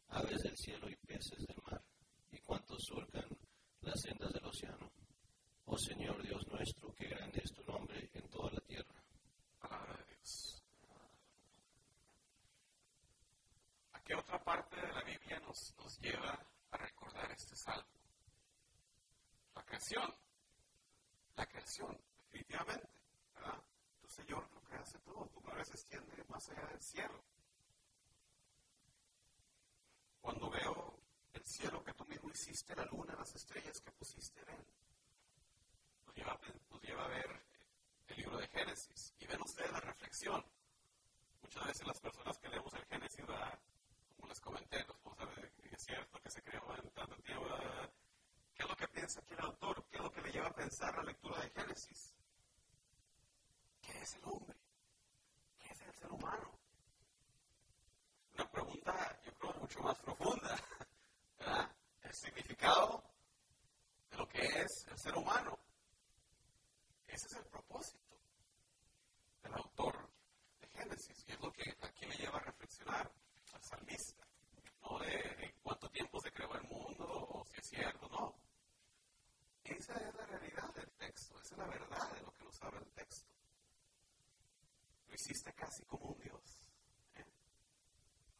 aves 0.09 0.41
del 0.41 0.57
cielo 0.57 0.89
y 0.89 0.95
peces 0.97 1.45
del 1.47 1.63
mar, 1.63 1.81
y 2.29 2.37
cuantos 2.39 2.77
surcan 2.83 3.25
las 3.79 4.01
sendas 4.01 4.33
del 4.33 4.45
océano. 4.45 4.91
Oh 5.63 5.77
Señor 5.77 6.21
Dios 6.21 6.45
nuestro, 6.47 6.93
qué 6.93 7.07
grande 7.07 7.41
es 7.41 7.53
tu 7.53 7.63
nombre 7.63 8.09
en 8.13 8.27
toda 8.29 8.51
la 8.51 8.59
tierra. 8.59 9.01
Palabra 9.61 9.95
de 9.95 10.13
Dios. 10.13 10.61
¿A 13.93 14.01
qué 14.01 14.13
otra 14.13 14.43
parte 14.43 14.75
de 14.75 14.91
la 14.91 15.03
Biblia 15.03 15.39
nos, 15.39 15.73
nos 15.77 15.97
lleva 15.99 16.37
a 16.71 16.77
recordar 16.77 17.31
este 17.31 17.55
salmo? 17.55 17.87
La 19.55 19.63
creación. 19.63 20.13
La 21.37 21.45
creación, 21.45 21.97
definitivamente. 22.25 22.89
¿verdad? 23.35 23.63
Tu 24.01 24.09
Señor 24.09 24.49
lo 24.53 24.61
creaste 24.63 24.99
todo. 24.99 25.25
Tu 25.27 25.39
gloria 25.39 25.63
se 25.63 25.73
extiende 25.75 26.25
más 26.27 26.49
allá 26.49 26.67
del 26.67 26.81
cielo. 26.81 27.23
Cuando 30.27 30.49
veo 30.49 30.99
el 31.31 31.45
cielo 31.57 31.83
que 31.83 31.93
tú 31.93 32.05
mismo 32.05 32.29
hiciste, 32.29 32.75
la 32.75 32.85
luna, 32.85 33.15
las 33.15 33.33
estrellas 33.33 33.81
que 33.81 33.91
pusiste 33.91 34.39
en 34.41 34.49
él, 34.49 34.65
nos 36.05 36.15
lleva, 36.15 36.39
nos 36.69 36.81
lleva 36.83 37.03
a 37.03 37.07
ver 37.07 37.41
el 38.09 38.15
libro 38.15 38.37
de 38.37 38.47
Génesis. 38.47 39.15
Y 39.19 39.25
ven 39.25 39.41
ustedes 39.41 39.71
la 39.71 39.79
reflexión. 39.79 40.45
Muchas 41.41 41.65
veces 41.65 41.87
las 41.87 41.99
personas 41.99 42.37
que 42.37 42.49
leemos 42.49 42.71
el 42.75 42.85
Génesis, 42.85 43.25
¿verdad? 43.25 43.59
como 44.15 44.29
les 44.29 44.39
comenté, 44.39 44.85
nos 44.85 45.03
vamos 45.03 45.19
a 45.19 45.25
ver 45.25 45.51
que 45.53 45.75
es 45.75 45.83
cierto 45.83 46.19
que 46.21 46.29
se 46.29 46.43
creó 46.43 46.75
en 46.75 46.89
tanto 46.91 47.15
tiempo. 47.23 47.45
¿verdad? 47.45 47.91
¿Qué 48.53 48.63
es 48.63 48.69
lo 48.69 48.75
que 48.75 48.87
piensa 48.89 49.19
aquí 49.19 49.33
el 49.33 49.39
autor? 49.39 49.83
¿Qué 49.89 49.97
es 49.97 50.03
lo 50.03 50.11
que 50.11 50.21
le 50.21 50.31
lleva 50.31 50.47
a 50.47 50.53
pensar 50.53 50.95
la 50.95 51.03
lectura 51.03 51.41
de 51.41 51.49
Génesis? 51.49 52.13
¿Qué 53.81 53.99
es 53.99 54.13
el 54.13 54.25
hombre? 54.25 54.55
¿Qué 55.57 55.69
es 55.71 55.81
el 55.81 55.93
ser 55.95 56.11
humano? 56.11 56.51
Una 58.35 58.51
pregunta, 58.51 59.19
yo 59.25 59.33
creo, 59.39 59.53
mucho 59.55 59.79
más 59.81 59.97
profunda. 59.97 60.55
El 61.51 62.13
significado 62.13 63.01
de 64.12 64.17
lo 64.17 64.27
que 64.27 64.41
es 64.41 64.86
el 64.89 64.97
ser 64.97 65.15
humano. 65.15 65.57
Ese 67.07 67.27
es 67.27 67.33
el 67.36 67.45
propósito 67.45 68.17
del 69.43 69.53
autor 69.53 70.10
de 70.60 70.67
Génesis 70.67 71.23
y 71.27 71.31
es 71.31 71.39
lo 71.39 71.51
que 71.53 71.63
aquí 71.81 72.05
le 72.05 72.17
lleva 72.17 72.38
a 72.39 72.41
reflexionar 72.43 73.10
al 73.53 73.63
salmista. 73.63 74.25
No 74.81 74.99
de, 74.99 75.07
de 75.07 75.55
cuánto 75.63 75.89
tiempo 75.89 76.19
se 76.19 76.31
creó 76.31 76.53
el 76.55 76.63
mundo 76.63 77.05
o 77.07 77.45
si 77.45 77.60
es 77.62 77.67
cierto, 77.69 78.07
no. 78.10 78.36
Esa 79.63 79.93
es 79.95 80.15
la 80.15 80.25
realidad 80.25 80.73
del 80.73 80.89
texto, 80.97 81.39
esa 81.41 81.55
es 81.55 81.57
la 81.60 81.67
verdad 81.67 82.12
de 82.12 82.21
lo 82.21 82.31
que 82.33 82.43
nos 82.43 82.62
habla 82.62 82.79
el 82.79 82.91
texto. 82.91 83.31
Lo 85.07 85.15
hiciste 85.15 85.53
casi 85.53 85.83
como 85.86 86.07
un 86.07 86.19
Dios. 86.19 86.69
¿eh? 87.15 87.25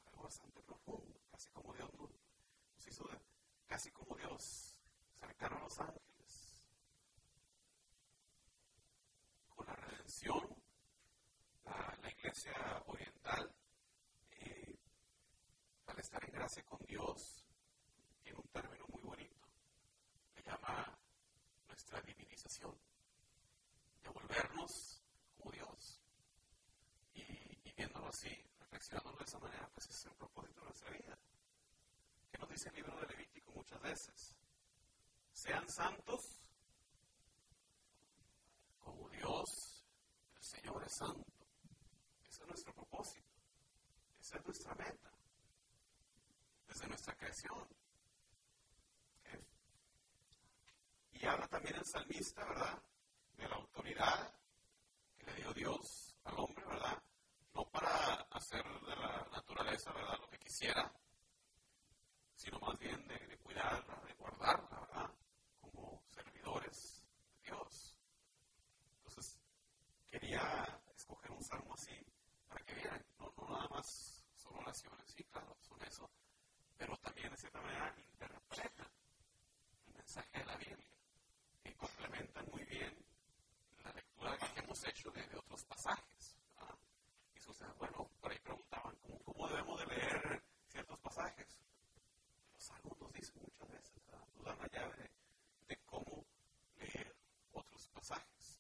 Algo 0.08 0.24
bastante 0.24 0.62
profundo, 0.62 1.20
casi 1.32 1.50
como 1.52 1.74
Dios 1.74 1.90
nos 1.94 2.10
nos 2.12 2.88
hizo 2.88 3.04
de- 3.06 3.20
casi 3.68 3.92
como 3.92 4.16
Dios, 4.16 4.78
cercano 5.20 5.57
a 5.57 5.57
los 5.68 5.80
ángeles. 5.82 6.64
Con 9.50 9.66
la 9.66 9.76
redención, 9.76 10.64
la, 11.66 11.98
la 12.02 12.10
iglesia 12.10 12.54
oriental, 12.86 13.54
eh, 14.32 14.80
al 15.88 16.00
estar 16.00 16.24
en 16.24 16.32
gracia 16.32 16.64
con 16.64 16.80
Dios, 16.86 17.44
tiene 18.24 18.40
un 18.40 18.48
término 18.48 18.86
muy 18.94 19.02
bonito. 19.02 19.46
Le 20.36 20.44
llama 20.44 20.98
nuestra 21.68 22.00
divinización. 22.02 22.74
De 24.04 24.10
volvernos 24.10 25.02
como 25.38 25.52
Dios. 25.52 26.02
Y, 27.14 27.74
viéndolo 27.76 28.08
así, 28.08 28.30
reflexionándolo 28.60 29.18
de 29.18 29.26
esa 29.26 29.40
manera, 29.40 29.70
pues 29.74 29.90
es 29.90 30.06
el 30.06 30.14
propósito 30.14 30.62
de 30.62 30.68
nuestra 30.68 30.92
vida. 30.92 31.20
¿Qué 32.32 32.38
nos 32.38 32.50
dice 32.50 32.70
el 32.70 32.76
libro 32.76 32.96
de 33.02 33.08
Levítico 33.08 33.52
muchas 33.52 33.82
veces? 33.82 34.37
Sean 35.38 35.70
santos 35.70 36.42
como 38.80 39.08
Dios, 39.10 39.86
el 40.36 40.44
Señor 40.44 40.84
es 40.84 40.96
santo. 40.98 41.32
Ese 42.28 42.42
es 42.42 42.48
nuestro 42.48 42.74
propósito. 42.74 43.30
Esa 44.20 44.38
es 44.40 44.46
nuestra 44.46 44.74
meta. 44.74 45.12
Desde 46.68 46.88
nuestra 46.88 47.16
creación. 47.16 47.68
Y 51.12 51.26
habla 51.28 51.48
también 51.48 51.76
el 51.76 51.86
salmista, 51.86 52.44
¿verdad? 52.44 52.82
De 53.36 53.48
la 53.48 53.56
autoridad 53.58 54.34
que 55.20 55.26
le 55.28 55.36
dio 55.36 55.54
Dios 55.54 56.16
al 56.24 56.40
hombre, 56.40 56.66
¿verdad? 56.66 57.04
No 57.54 57.64
para 57.70 58.22
hacer 58.32 58.64
de 58.64 58.96
la 58.96 59.28
naturaleza, 59.32 59.94
¿verdad? 59.94 60.18
Lo 60.20 60.30
que 60.32 60.40
quisiera, 60.40 60.92
sino 62.34 62.60
más 62.60 62.80
bien 62.80 63.08
de, 63.08 63.20
de 63.20 63.38
cuidarla, 63.38 64.02
de 64.04 64.14
guardarla, 64.16 64.80
¿verdad? 64.80 65.27
De 66.48 66.72
Dios. 67.44 67.98
Entonces, 69.00 69.38
quería 70.08 70.82
escoger 70.96 71.32
un 71.32 71.44
salmo 71.44 71.74
así 71.74 71.94
para 72.48 72.64
que 72.64 72.74
vieran, 72.74 73.06
no, 73.20 73.34
nada 73.50 73.68
más 73.68 74.24
son 74.34 74.56
oraciones, 74.56 75.12
sí, 75.12 75.24
claro, 75.26 75.58
son 75.60 75.82
eso, 75.84 76.10
pero 76.78 76.96
también 76.98 77.32
de 77.32 77.38
cierta 77.38 77.60
manera 77.62 77.94
interpretan 77.98 78.88
el 79.88 79.94
mensaje 79.96 80.40
de 80.40 80.46
la 80.46 80.56
Biblia 80.56 80.88
y 81.66 81.74
complementan 81.74 82.46
muy 82.50 82.64
bien 82.64 82.96
la 83.84 83.92
lectura 83.92 84.38
que 84.38 84.60
hemos 84.62 84.84
hecho 84.88 85.12
de, 85.12 85.24
otros 85.36 85.66
pasajes. 85.66 86.38
Y 87.36 87.40
sucede, 87.42 87.74
bueno, 87.78 88.10
por 88.22 88.32
ahí 88.32 88.40
preguntaban, 88.40 88.96
¿cómo, 89.02 89.20
cómo 89.20 89.48
debemos 89.50 89.80
de 89.82 89.86
leer 89.88 90.44
ciertos 90.70 90.98
pasajes? 91.00 91.62
Los 92.54 92.64
salmos 92.64 92.98
nos 93.00 93.12
dicen 93.12 93.36
muchas 93.42 93.68
veces, 93.70 94.02
¿verdad? 94.06 94.26
nos 94.36 94.46
dan 94.46 94.58
la 94.60 94.68
llave 94.68 94.96
de, 94.96 95.12
de 95.68 95.78
cómo 95.86 96.26
leer 96.80 97.16
otros 97.52 97.88
pasajes. 97.90 98.60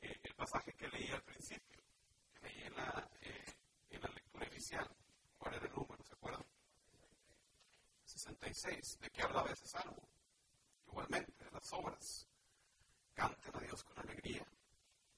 Eh, 0.00 0.20
el 0.22 0.34
pasaje 0.34 0.72
que 0.74 0.88
leí 0.88 1.10
al 1.10 1.22
principio, 1.22 1.82
que 2.34 2.40
leí 2.40 2.62
en 2.62 2.76
la, 2.76 3.08
eh, 3.20 3.54
en 3.90 4.00
la 4.00 4.08
lectura 4.08 4.46
inicial, 4.46 4.88
¿cuál 5.38 5.54
era 5.54 5.66
el 5.66 5.72
número? 5.72 6.02
¿Se 6.02 6.14
acuerdan? 6.14 6.44
66. 8.62 8.98
¿De 9.00 9.10
qué 9.10 9.22
hablaba 9.22 9.50
ese 9.50 9.66
salmo? 9.66 10.08
Igualmente, 10.86 11.44
de 11.44 11.50
las 11.50 11.72
obras. 11.72 12.28
Canten 13.14 13.56
a 13.56 13.60
Dios 13.60 13.82
con 13.82 13.98
alegría. 13.98 14.46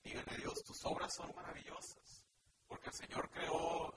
Díganle 0.03 0.33
a 0.33 0.37
Dios 0.37 0.65
tus 0.65 0.85
obras 0.87 1.15
son 1.15 1.31
maravillosas, 1.35 2.25
porque 2.67 2.89
el 2.89 2.95
Señor 2.95 3.31
creó 3.31 3.94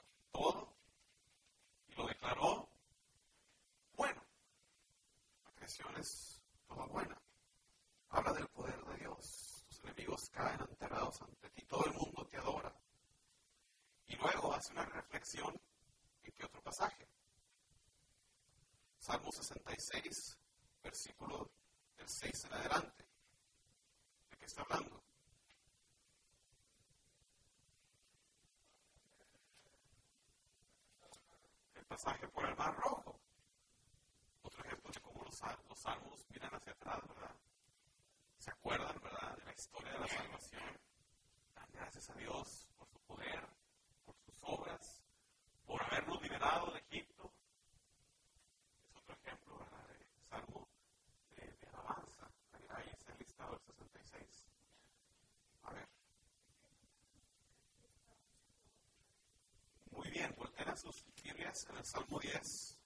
10, 61.58 61.70
en 61.70 61.78
el 61.78 61.86
Salmo 61.86 62.20
10. 62.20 62.78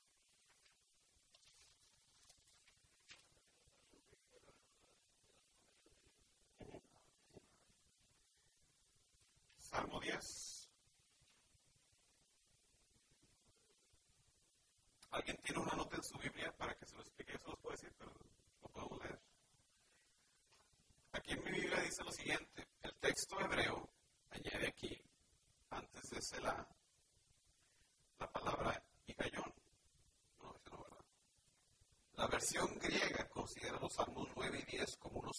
Salmo 9.57 9.99
10. 9.99 10.69
¿Alguien 15.12 15.38
tiene 15.43 15.62
una 15.62 15.73
nota 15.73 15.97
en 15.97 16.03
su 16.03 16.17
Biblia 16.17 16.53
para 16.57 16.73
que 16.75 16.86
se 16.86 16.95
lo 16.95 17.01
explique? 17.01 17.34
¿Eso 17.34 17.49
los 17.49 17.60
puedo 17.60 17.75
decir, 17.75 17.93
pero 17.97 18.13
lo 18.62 18.69
podemos 18.69 18.99
leer. 19.03 19.19
Aquí 21.13 21.34
en 21.34 21.43
mi 21.43 21.51
Biblia 21.51 21.81
dice 21.81 22.03
lo 22.03 22.12
siguiente. 22.12 22.67
El 22.81 22.95
texto 22.95 23.39
hebreo 23.41 23.89
añade 24.29 24.67
aquí, 24.67 25.01
antes 25.69 26.10
de 26.10 26.21
Selah, 26.21 26.67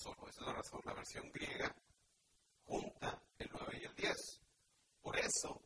solo. 0.03 0.29
Esa 0.29 0.41
es 0.41 0.47
la 0.47 0.53
razón. 0.55 0.81
La 0.85 0.95
versión 0.95 1.31
griega 1.33 1.75
junta 2.65 3.23
el 3.39 3.49
9 3.53 3.79
y 3.81 3.85
el 3.85 3.95
10. 3.95 4.41
Por 5.03 5.19
eso, 5.19 5.61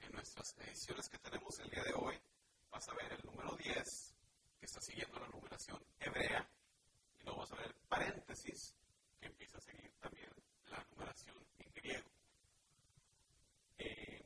en 0.00 0.12
nuestras 0.12 0.54
ediciones 0.58 1.08
que 1.08 1.18
tenemos 1.18 1.58
el 1.60 1.70
día 1.70 1.82
de 1.84 1.94
hoy, 1.94 2.18
vas 2.70 2.88
a 2.88 2.94
ver 2.94 3.12
el 3.12 3.24
número 3.24 3.56
10, 3.56 3.74
que 4.58 4.66
está 4.66 4.80
siguiendo 4.80 5.18
la 5.18 5.28
numeración 5.28 5.82
hebrea, 6.00 6.48
y 7.20 7.24
luego 7.24 7.40
vas 7.40 7.52
a 7.52 7.56
ver 7.56 7.66
el 7.66 7.74
paréntesis, 7.88 8.74
que 9.20 9.26
empieza 9.26 9.58
a 9.58 9.60
seguir 9.60 9.92
también 10.00 10.30
la 10.70 10.84
numeración 10.90 11.36
en 11.58 11.72
griego. 11.72 12.10
Eh, 13.78 14.22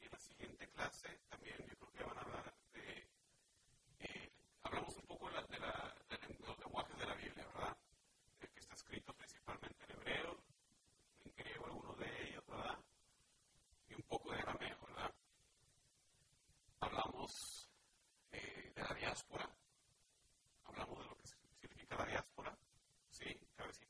y 0.00 0.04
en 0.04 0.10
la 0.10 0.18
siguiente 0.18 0.66
clase 0.68 1.20
también 1.28 1.56
yo 1.66 1.76
creo 1.76 1.92
que 1.92 2.04
van 2.04 2.18
a 2.18 2.20
hablar 2.22 2.54
de... 2.72 3.08
Eh, 4.00 4.32
hablamos 4.62 4.94
un 4.96 5.06
poco 5.06 5.28
de, 5.28 5.34
la, 5.34 5.42
de, 5.46 5.58
la, 5.58 5.94
de 6.08 6.46
los 6.46 6.58
lenguajes 6.58 6.98
de 6.98 7.06
la 7.06 7.14
Biblia, 7.14 7.46
¿verdad? 7.46 7.76
El 8.40 8.48
que 8.50 8.60
está 8.60 8.74
escrito 8.74 9.12
principalmente 9.14 9.84
en 9.84 9.90
hebreo, 9.90 10.42
en 11.24 11.32
griego 11.36 11.66
algunos 11.66 11.98
de 11.98 12.28
ellos, 12.28 12.46
¿verdad? 12.46 12.78
Y 13.88 13.94
un 13.94 14.02
poco 14.02 14.32
de 14.32 14.38
arameo, 14.38 14.78
¿verdad? 14.86 15.12
Hablamos 16.80 17.68
eh, 18.32 18.72
de 18.74 18.82
la 18.82 18.94
diáspora, 18.94 19.48
hablamos 20.64 20.98
de 20.98 21.04
lo 21.04 21.16
que 21.16 21.26
significa 21.26 21.96
la 21.96 22.06
diáspora, 22.06 22.56
¿sí? 23.10 23.24
Cabecita, 23.24 23.30
sí, 23.30 23.36
tu 23.46 23.54
cabecita 23.54 23.89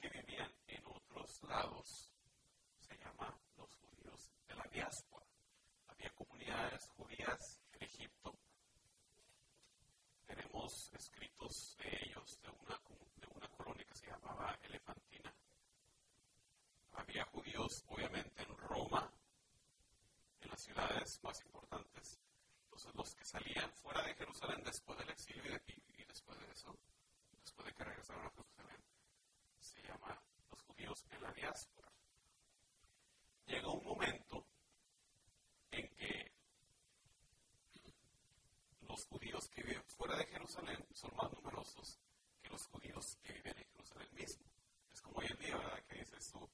que 0.00 0.08
vivían 0.08 0.50
en 0.66 0.82
otros 0.86 1.42
lados 1.42 2.10
se 2.80 2.96
llaman 2.96 3.34
los 3.56 3.74
judíos 3.76 4.30
de 4.48 4.54
la 4.54 4.64
diáspora. 4.72 5.26
Había 5.88 6.10
comunidades 6.10 6.88
judías 6.88 7.60
en 7.72 7.82
Egipto. 7.82 8.34
Tenemos 10.26 10.90
escritos 10.94 11.76
de 11.78 11.88
ellos 12.06 12.40
de 12.42 12.50
una, 12.50 12.80
de 13.16 13.26
una 13.26 13.48
colonia 13.48 13.84
que 13.84 13.94
se 13.94 14.06
llamaba 14.06 14.58
Elefantina. 14.62 15.34
Judíos, 17.74 17.84
obviamente, 17.88 18.42
en 18.42 18.56
Roma, 18.56 19.10
en 20.40 20.50
las 20.50 20.60
ciudades 20.60 21.20
más 21.22 21.40
importantes. 21.44 22.20
Entonces, 22.64 22.94
los 22.94 23.14
que 23.14 23.24
salían 23.24 23.72
fuera 23.72 24.02
de 24.02 24.14
Jerusalén 24.14 24.62
después 24.64 24.98
del 24.98 25.10
exilio 25.10 25.44
y, 25.44 25.48
de, 25.48 25.62
y 25.98 26.04
después 26.04 26.38
de 26.38 26.52
eso, 26.52 26.76
después 27.42 27.66
de 27.66 27.74
que 27.74 27.84
regresaron 27.84 28.26
a 28.26 28.30
Jerusalén, 28.30 28.82
se 29.58 29.82
llama 29.82 30.20
los 30.50 30.62
judíos 30.62 31.06
en 31.10 31.22
la 31.22 31.32
diáspora. 31.32 31.88
Llega 33.46 33.68
un 33.68 33.84
momento 33.84 34.46
en 35.70 35.88
que 35.94 36.32
los 38.82 39.06
judíos 39.06 39.48
que 39.48 39.62
viven 39.62 39.84
fuera 39.84 40.16
de 40.16 40.26
Jerusalén 40.26 40.86
son 40.92 41.14
más 41.16 41.32
numerosos 41.32 41.98
que 42.42 42.50
los 42.50 42.66
judíos 42.66 43.16
que 43.22 43.32
viven 43.32 43.58
en 43.58 43.66
Jerusalén 43.72 44.08
mismo. 44.14 44.44
Es 44.92 45.00
como 45.00 45.18
hoy 45.18 45.26
en 45.28 45.38
día, 45.38 45.56
¿verdad? 45.56 45.82
Que 45.88 45.98
dices 45.98 46.30
tú, 46.30 46.48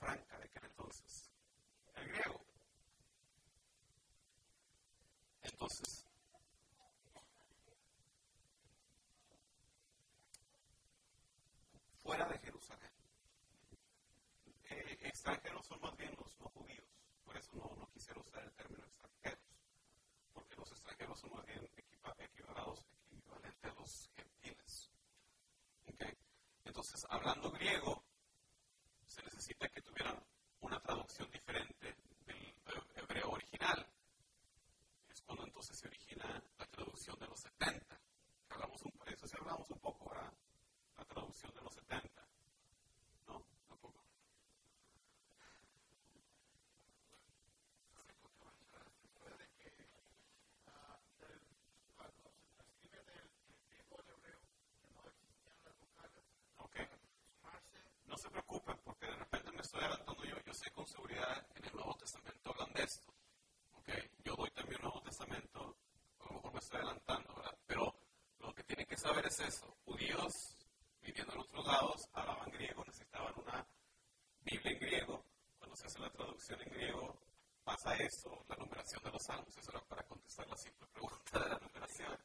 franca 0.00 0.38
de 0.38 0.44
aquel 0.44 0.64
entonces? 0.64 1.30
El 1.94 2.08
griego. 2.08 2.39
Entonces, 5.60 6.06
fuera 12.02 12.26
de 12.28 12.38
Jerusalén, 12.38 12.90
eh, 14.70 14.98
extranjeros 15.02 15.66
son 15.66 15.78
más 15.82 15.94
bien 15.98 16.16
los 16.16 16.40
no 16.40 16.48
judíos, 16.48 16.86
por 17.26 17.36
eso 17.36 17.52
no, 17.56 17.86
quisiera 17.92 18.20
usar 18.20 18.42
el 18.42 18.52
término 18.52 18.86
extranjeros, 18.86 19.44
porque 20.32 20.56
los 20.56 20.72
extranjeros 20.72 21.20
son 21.20 21.30
más 21.34 21.44
bien 21.44 21.70
equivalados, 22.16 22.86
equivalentes 23.10 23.70
a 23.70 23.74
los 23.74 24.10
gentiles. 24.16 24.90
Entonces, 26.64 27.06
hablando 27.10 27.50
griego, 27.50 28.02
de 41.48 41.60
los 41.62 41.74
70. 41.74 42.22
¿No? 43.26 43.42
Tampoco. 43.68 43.94
Okay. 56.58 56.86
No 58.04 58.16
se 58.18 58.28
preocupen 58.30 58.76
porque 58.84 59.06
de 59.06 59.16
repente 59.16 59.50
me 59.52 59.60
estoy 59.62 59.80
adelantando 59.80 60.24
yo. 60.24 60.36
Yo 60.44 60.52
sé 60.54 60.70
con 60.72 60.86
seguridad 60.86 61.46
en 61.54 61.64
el 61.64 61.72
Nuevo 61.72 61.94
Testamento 61.96 62.50
hablan 62.50 62.72
de 62.74 62.82
esto. 62.82 63.12
Okay. 63.80 64.10
Yo 64.24 64.36
doy 64.36 64.50
también 64.50 64.76
el 64.76 64.82
Nuevo 64.82 65.00
Testamento, 65.02 65.76
a 66.20 66.24
lo 66.26 66.32
mejor 66.34 66.52
me 66.52 66.58
estoy 66.58 66.76
adelantando, 66.80 67.34
¿verdad? 67.34 67.58
Pero 67.66 67.94
lo 68.40 68.54
que 68.54 68.64
tienen 68.64 68.86
que 68.86 68.96
saber 68.96 69.26
es 69.26 69.40
eso. 69.40 69.69
Eso, 78.10 78.44
la 78.48 78.56
numeración 78.56 79.02
de 79.04 79.10
los 79.12 79.22
salmos. 79.22 79.56
Eso 79.56 79.70
era 79.70 79.80
para 79.82 80.02
contestar 80.02 80.46
la 80.48 80.56
simple 80.56 80.86
pregunta 80.92 81.38
de 81.38 81.48
la 81.48 81.58
numeración. 81.58 82.18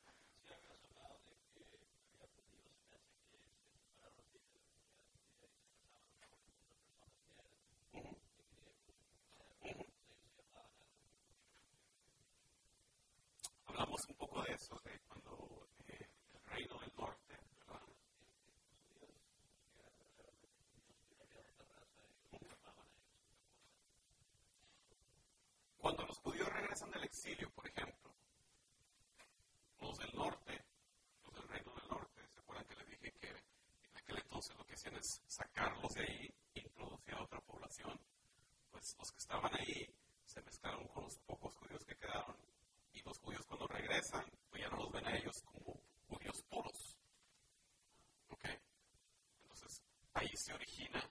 Hablamos 13.68 14.06
un 14.08 14.16
poco 14.16 14.42
de 14.44 14.54
eso, 14.54 14.80
de 14.86 15.00
cuando 15.08 15.68
eh, 15.88 16.10
el 16.34 16.46
reino 16.46 16.80
del 16.80 16.96
norte, 16.96 17.38
¿verdad? 17.60 17.82
Cuando 25.78 26.06
los 26.08 26.18
judíos 26.20 26.50
regresan 26.50 26.90
del 26.90 26.95
exilio, 27.06 27.50
por 27.52 27.68
ejemplo, 27.68 28.14
los 29.80 29.98
del 29.98 30.14
norte, 30.16 30.66
los 31.24 31.34
del 31.36 31.48
reino 31.48 31.74
del 31.76 31.88
norte, 31.88 32.28
¿se 32.28 32.40
acuerdan 32.40 32.66
que 32.66 32.76
les 32.76 32.88
dije 32.90 33.12
que 33.14 33.30
en 33.30 33.98
aquel 33.98 34.18
entonces 34.18 34.56
lo 34.58 34.66
que 34.66 34.74
hacían 34.74 34.96
es 34.96 35.22
sacarlos 35.28 35.94
de 35.94 36.02
ahí, 36.02 36.34
introducir 36.54 37.14
a 37.14 37.24
otra 37.24 37.40
población? 37.42 38.00
Pues 38.72 38.96
los 38.98 39.12
que 39.12 39.18
estaban 39.18 39.52
ahí 39.56 39.96
se 40.26 40.42
mezclaron 40.42 40.88
con 40.88 41.04
los 41.04 41.18
pocos 41.20 41.56
judíos 41.58 41.84
que 41.86 41.96
quedaron 41.96 42.36
y 42.94 43.02
los 43.02 43.18
judíos 43.20 43.46
cuando 43.46 43.68
regresan, 43.68 44.26
pues 44.50 44.62
ya 44.62 44.70
no 44.70 44.78
los 44.78 44.92
ven 44.92 45.06
a 45.06 45.16
ellos 45.18 45.42
como 45.44 45.80
judíos 46.08 46.42
puros. 46.50 46.98
¿Ok? 48.30 48.46
Entonces, 49.44 49.82
ahí 50.14 50.30
se 50.36 50.54
origina 50.54 51.10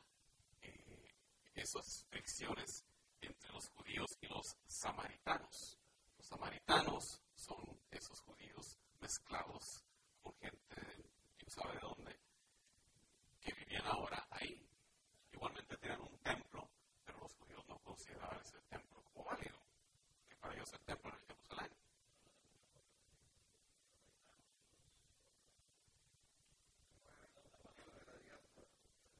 eh, 0.63 1.09
esas 1.55 2.05
fricciones 2.11 2.85
entre 3.21 3.53
los 3.53 3.69
judíos 3.71 4.11
y 4.21 4.27
los 4.27 4.57
samaritanos. 4.67 5.79
Los 6.19 6.27
samaritanos 6.27 7.21
son 7.35 7.81
esos 7.91 8.21
judíos 8.21 8.79
mezclados 9.01 9.85
con 10.23 10.35
gente, 10.37 10.77
quién 11.37 11.51
sabe 11.51 11.75
de 11.75 11.81
dónde, 11.81 12.19
que 13.41 13.53
vivían 13.53 13.87
ahora 13.87 14.27
ahí. 14.31 14.67
Igualmente 15.33 15.77
tenían 15.77 16.01
un 16.01 16.19
templo, 16.19 16.69
pero 17.05 17.19
los 17.21 17.35
judíos 17.35 17.65
no 17.69 17.79
consideraban 17.81 18.41
ese 18.41 18.59
templo 18.69 19.03
como 19.05 19.25
válido, 19.25 19.59
que 20.29 20.37
para 20.37 20.55
ellos 20.55 20.73
el 20.73 20.81
templo 20.81 21.09
era 21.11 21.19
el 21.19 21.27
Jerusalén. 21.27 21.71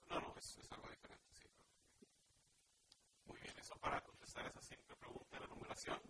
No, 0.09 0.21
no, 0.21 0.35
es, 0.39 0.59
es 0.59 0.73
algo 0.73 0.89
diferente, 0.89 1.35
sí. 1.35 1.49
Muy 3.27 3.41
bien, 3.41 3.59
eso 3.59 3.75
para 3.77 4.01
contestar 4.03 4.47
esa 4.47 4.63
simple 4.63 4.95
pregunta 4.97 5.37
de 5.37 5.41
la 5.41 5.47
numeración. 5.55 6.01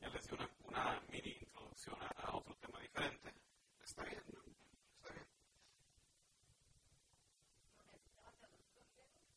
Ya 0.00 0.08
les 0.08 0.26
di 0.26 0.34
una, 0.34 0.48
una 0.64 1.00
mini 1.08 1.30
introducción 1.40 1.96
a, 2.02 2.08
a 2.08 2.36
otro 2.36 2.54
tema 2.56 2.80
diferente. 2.80 3.32
Está 3.82 4.02
bien, 4.04 4.22
¿no? 4.32 4.40
Está 4.96 5.12
bien. 5.12 5.26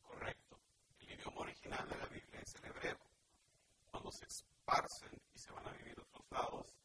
Correcto. 0.02 0.58
El 1.00 1.12
idioma 1.12 1.40
original 1.42 1.88
de 1.88 1.96
la 1.96 2.06
Biblia 2.06 2.40
es 2.40 2.54
el 2.56 2.64
hebreo. 2.66 2.98
Cuando 3.90 4.10
se 4.10 4.24
esparcen 4.26 5.20
y 5.34 5.38
se 5.38 5.52
van 5.52 5.66
a 5.68 5.72
vivir 5.72 5.94
a 5.98 6.02
otros 6.02 6.26
lados, 6.30 6.76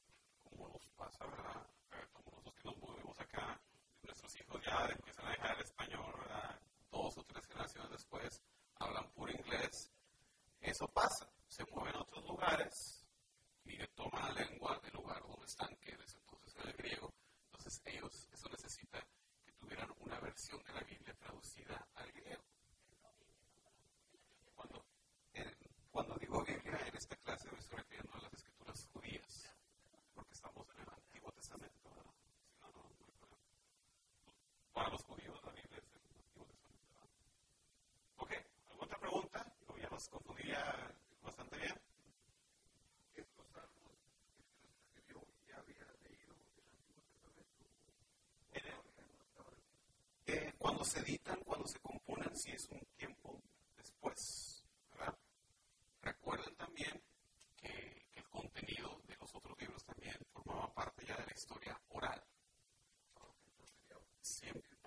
como 0.43 0.67
nos 0.69 0.89
pasa, 0.91 1.25
¿verdad? 1.25 1.67
Eh, 1.93 2.07
Como 2.13 2.31
nosotros 2.31 2.55
que 2.55 2.63
nos 2.69 2.77
movemos 2.77 3.19
acá, 3.19 3.59
nuestros 4.03 4.35
hijos 4.39 4.61
ya 4.65 4.85
empiezan 4.87 5.25
a 5.25 5.31
dejar 5.31 5.55
el 5.55 5.63
español, 5.63 6.13
¿verdad? 6.19 6.59
Dos 6.91 7.17
o 7.17 7.23
tres 7.23 7.45
generaciones 7.47 7.91
después 7.91 8.41
hablan 8.79 9.09
puro 9.11 9.31
inglés. 9.31 9.91
Eso 10.61 10.87
pasa. 10.87 11.29
Se 11.53 11.63
mueven 11.71 11.95
a 11.95 12.01
otros 12.01 12.25
lugares 12.25 13.05
y 13.65 13.77
toman 13.95 14.33
la 14.33 14.41
lengua 14.41 14.79
del 14.79 14.93
lugar 14.93 15.21
donde 15.21 15.45
están, 15.45 15.69
que 15.77 15.91
es 15.91 16.15
entonces 16.15 16.55
el 16.65 16.73
griego. 16.73 17.13
Entonces 17.51 17.79
ellos, 17.85 18.27
eso 18.33 18.49
necesita 18.49 18.99
que 19.45 19.51
tuvieran 19.53 19.93
una 19.99 20.19
versión 20.19 20.61
de 20.63 20.73
la 20.73 20.81
Biblia 20.81 21.13
traducida 21.13 21.87
al 21.93 22.11
griego. 22.11 22.41
Cuando, 24.55 24.83
en- 25.33 25.55
cuando 25.91 26.15
digo 26.15 26.43
Biblia 26.43 26.79
en 26.87 26.95
esta 26.97 27.15
clase 27.17 27.51
me 27.51 27.59
estoy 27.59 27.77
refiriendo 27.77 28.13
a 28.15 28.21
las 28.21 28.33
escrituras 28.33 28.87
judías, 28.91 29.55
porque 30.15 30.33
estamos 30.33 30.67
en 30.71 30.81
el 30.81 30.89
Antiguo 30.89 31.31
Testamento. 31.33 31.89
Si 32.49 32.61
no, 32.61 32.71
no, 32.71 32.81
no. 32.81 33.37
Para 34.73 34.89
los 34.89 35.03
judíos 35.03 35.39
la 35.45 35.51
Biblia 35.51 35.77
es 35.77 35.93
el 35.93 36.01
Antiguo 36.17 36.45
Testamento. 36.47 37.05
Ok, 38.17 38.31
¿alguna 38.71 38.85
otra 38.87 38.97
pregunta? 38.99 39.55
Yo 39.67 39.77
ya 39.77 39.89
los 39.89 40.09
confundía 40.09 40.95
bastante 41.21 41.57
bien. 41.57 41.79
Estos 43.15 43.47
salmos 43.47 43.95
que 44.59 44.67
escribió 44.97 45.21
ya 45.47 45.57
había 45.57 45.85
leído 46.03 46.33
el 46.33 46.41
Antiguo 46.41 46.65
Testamento. 46.73 47.53
En 48.51 48.65
el- 48.65 48.83
Eh, 50.25 50.53
se 50.83 50.99
editan, 50.99 51.39
cuando 51.45 51.67
se 51.67 51.79
componen, 51.79 52.35
sí 52.35 52.51
es 52.51 52.67
un 52.69 52.81
tiempo 52.97 53.41
después, 53.77 54.65
¿verdad? 54.91 55.17
Recuerden 56.01 56.55
también 56.55 57.01
que, 57.57 58.03
el 58.15 58.27
contenido 58.29 58.99
de 59.07 59.15
los 59.17 59.33
otros 59.35 59.57
libros 59.59 59.83
también 59.85 60.17
formaba 60.31 60.73
parte 60.73 61.05
ya 61.05 61.15
de 61.17 61.25
la 61.25 61.33
historia 61.33 61.79
oral. 61.89 62.21
Siempre, 64.21 64.77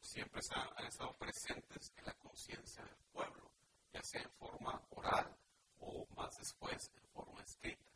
siempre 0.00 0.40
han 0.76 0.86
estado 0.86 1.12
presentes 1.16 1.92
en 1.96 2.04
la 2.06 2.14
conciencia 2.14 2.84
del 2.84 2.96
pueblo, 3.12 3.50
ya 3.92 4.02
sea 4.02 4.22
en 4.22 4.30
forma 4.32 4.80
oral 4.90 5.36
o 5.78 6.06
más 6.16 6.36
después 6.38 6.90
en 6.96 7.08
forma 7.10 7.42
escrita. 7.42 7.90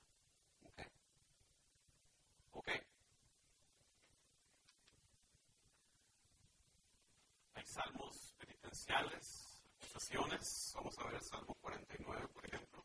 ¿Ok? 0.62 0.80
¿Ok? 2.52 2.68
Salmos 7.74 8.34
penitenciales, 8.38 9.60
acusaciones. 9.80 10.72
Vamos 10.76 10.98
a 10.98 11.04
ver 11.04 11.14
el 11.14 11.22
Salmo 11.22 11.54
49, 11.60 12.28
por 12.28 12.46
ejemplo. 12.46 12.84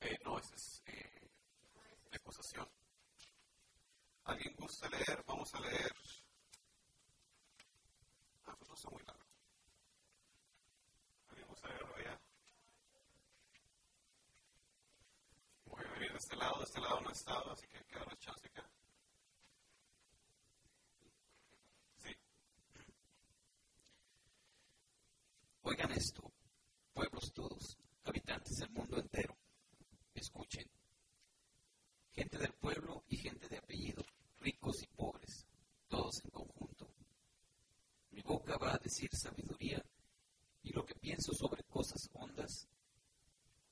Eh, 0.00 0.18
no, 0.24 0.38
ese 0.38 0.54
es 0.56 0.82
eh, 0.86 1.30
acusación. 2.12 2.68
¿Alguien 4.24 4.54
gusta 4.56 4.88
leer? 4.88 5.22
Vamos 5.26 5.54
a 5.54 5.60
leer. 5.60 5.92
Ah, 8.46 8.54
pues 8.58 8.68
no 8.68 8.74
está 8.74 8.90
muy 8.90 9.02
largo. 9.04 9.22
¿Alguien 11.28 11.48
gusta 11.48 11.68
leerlo 11.68 11.98
ya? 12.02 12.20
Voy 15.66 15.84
a 15.84 15.90
venir 15.92 16.12
de 16.12 16.18
este 16.18 16.36
lado, 16.36 16.58
de 16.58 16.64
este 16.64 16.80
lado 16.80 16.91
no 17.02 17.08
he 17.10 17.12
estado, 17.12 17.50
así 17.52 17.66
que 17.66 17.78
hay 17.78 17.84
que 17.84 17.96
darle 17.96 18.16
chance 18.18 18.46
acá. 18.46 18.68
Sí. 21.96 22.16
Oigan 25.62 25.92
esto, 25.92 26.32
pueblos 26.92 27.32
todos, 27.32 27.76
habitantes 28.04 28.56
del 28.58 28.70
mundo 28.70 28.98
entero, 28.98 29.36
escuchen. 30.14 30.68
Gente 32.12 32.38
del 32.38 32.52
pueblo 32.54 33.04
y 33.08 33.16
gente 33.16 33.48
de 33.48 33.58
apellido, 33.58 34.04
ricos 34.38 34.82
y 34.82 34.86
pobres, 34.88 35.46
todos 35.88 36.22
en 36.24 36.30
conjunto. 36.30 36.88
Mi 38.10 38.20
boca 38.22 38.56
va 38.58 38.74
a 38.74 38.78
decir 38.78 39.08
sabiduría 39.14 39.82
y 40.62 40.72
lo 40.72 40.84
que 40.84 40.94
pienso 40.94 41.32
sobre 41.32 41.64
cosas 41.64 42.08
hondas, 42.12 42.68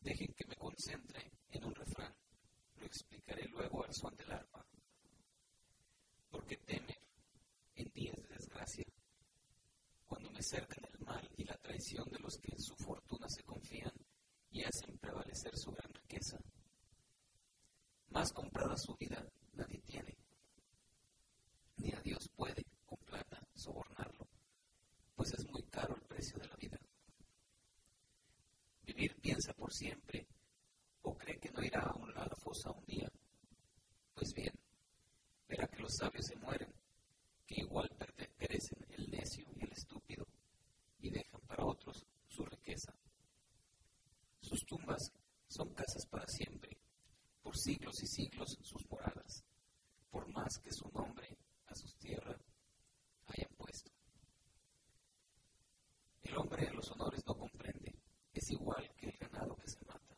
dejen 0.01 0.33
que 0.35 0.47
me 0.47 0.57
concentre 0.57 1.31
en 1.51 1.65
un 1.65 1.75
refrán. 1.75 2.15
Lo 2.77 2.87
explicaré 2.87 3.47
luego 3.49 3.85
al 3.85 3.95
son 3.95 4.17
del 4.17 4.33
arpa. 4.33 4.65
Porque 6.31 6.57
teme 6.57 6.99
en 7.75 7.91
días 7.93 8.17
de 8.17 8.29
desgracia 8.29 8.85
cuando 10.07 10.31
me 10.31 10.43
cercan 10.43 10.85
el 10.93 10.99
mal 11.01 11.29
y 11.37 11.45
la 11.45 11.57
traición 11.59 12.09
de 12.11 12.19
los 12.19 12.37
que 12.39 12.53
en 12.53 12.61
su 12.61 12.75
fortuna 12.77 13.29
se 13.29 13.43
confían 13.45 13.93
y 14.51 14.63
hacen 14.65 14.99
prevalecer 14.99 15.57
su 15.57 15.71
gran 15.73 15.93
riqueza. 15.93 16.39
Más 18.09 18.33
comprada 18.33 18.77
su 18.77 18.97
vida 18.97 19.25
nadie 19.53 19.81
tiene, 19.83 20.17
ni 21.77 21.93
a 21.93 22.01
Dios 22.01 22.29
puede 22.35 22.65
con 22.85 22.99
plata 22.99 23.41
sobornarlo, 23.55 24.27
pues 25.15 25.33
es 25.35 25.47
muy 25.47 25.63
caro 25.65 25.95
el 25.95 26.03
precio 26.03 26.39
de 26.39 26.49
la 26.49 26.57
vida. 26.57 26.79
Vivir 28.83 29.15
piensa 29.21 29.53
por 29.53 29.70
siempre, 29.81 30.27
o 31.03 31.15
cree 31.17 31.39
que 31.39 31.51
no 31.51 31.63
irá 31.63 31.81
a 31.83 31.95
un- 31.97 32.17
a 32.17 32.25
la 32.27 32.37
fosa 32.45 32.71
un 32.71 32.85
día. 32.85 33.09
Pues 34.15 34.33
bien, 34.35 34.55
verá 35.49 35.67
que 35.69 35.83
los 35.83 35.95
sabios 35.99 36.27
se 36.27 36.37
mueren, 36.37 36.73
que 37.47 37.61
igual 37.61 37.89
perde- 37.99 38.31
perecen 38.37 38.81
el 38.91 39.05
necio 39.11 39.47
y 39.57 39.65
el 39.65 39.73
estúpido, 39.73 40.27
y 40.99 41.11
dejan 41.11 41.41
para 41.49 41.65
otros 41.65 42.07
casas 45.81 46.07
para 46.07 46.27
siempre, 46.27 46.77
por 47.43 47.57
siglos 47.57 47.95
y 48.03 48.07
siglos 48.07 48.57
sus 48.63 48.87
moradas, 48.91 49.45
por 50.11 50.29
más 50.33 50.59
que 50.63 50.71
su 50.73 50.89
nombre 50.91 51.37
a 51.67 51.75
sus 51.75 51.97
tierras 51.97 52.41
hayan 53.27 53.51
puesto. 53.57 53.91
El 56.23 56.37
hombre 56.37 56.67
de 56.67 56.73
los 56.73 56.91
honores 56.91 57.23
no 57.27 57.35
comprende, 57.35 57.95
es 58.33 58.51
igual 58.51 58.89
que 58.97 59.07
el 59.09 59.17
ganado 59.19 59.57
que 59.57 59.69
se 59.69 59.85
mata. 59.87 60.17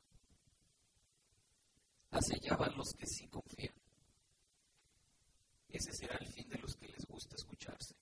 Van 2.63 2.77
los 2.77 2.95
que 2.95 3.09
sí 3.09 3.27
confían. 3.27 3.75
Ese 5.69 5.93
será 5.93 6.17
el 6.19 6.29
fin 6.29 6.49
de 6.49 6.59
los 6.59 6.77
que 6.77 6.87
les 6.87 7.05
gusta 7.07 7.35
escucharse. 7.35 7.97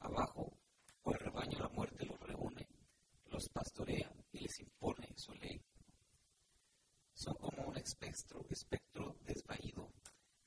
Abajo, 0.00 0.58
o 1.04 1.12
el 1.12 1.20
rebaño 1.20 1.60
la 1.60 1.68
muerte 1.68 2.04
los 2.06 2.18
reúne, 2.18 2.66
los 3.26 3.48
pastorea 3.50 4.12
y 4.32 4.40
les 4.40 4.58
impone 4.58 5.14
su 5.14 5.32
ley. 5.34 5.62
Son 7.14 7.36
como 7.36 7.68
un 7.68 7.76
espectro, 7.76 8.44
espectro 8.50 9.16
desvaído 9.24 9.92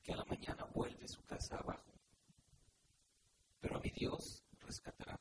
que 0.02 0.12
a 0.12 0.16
la 0.16 0.24
mañana 0.26 0.66
vuelve 0.74 1.08
su 1.08 1.22
casa 1.22 1.56
abajo. 1.56 1.90
Pero 3.60 3.78
a 3.78 3.80
mi 3.80 3.88
Dios 3.92 4.44
rescatará. 4.60 5.18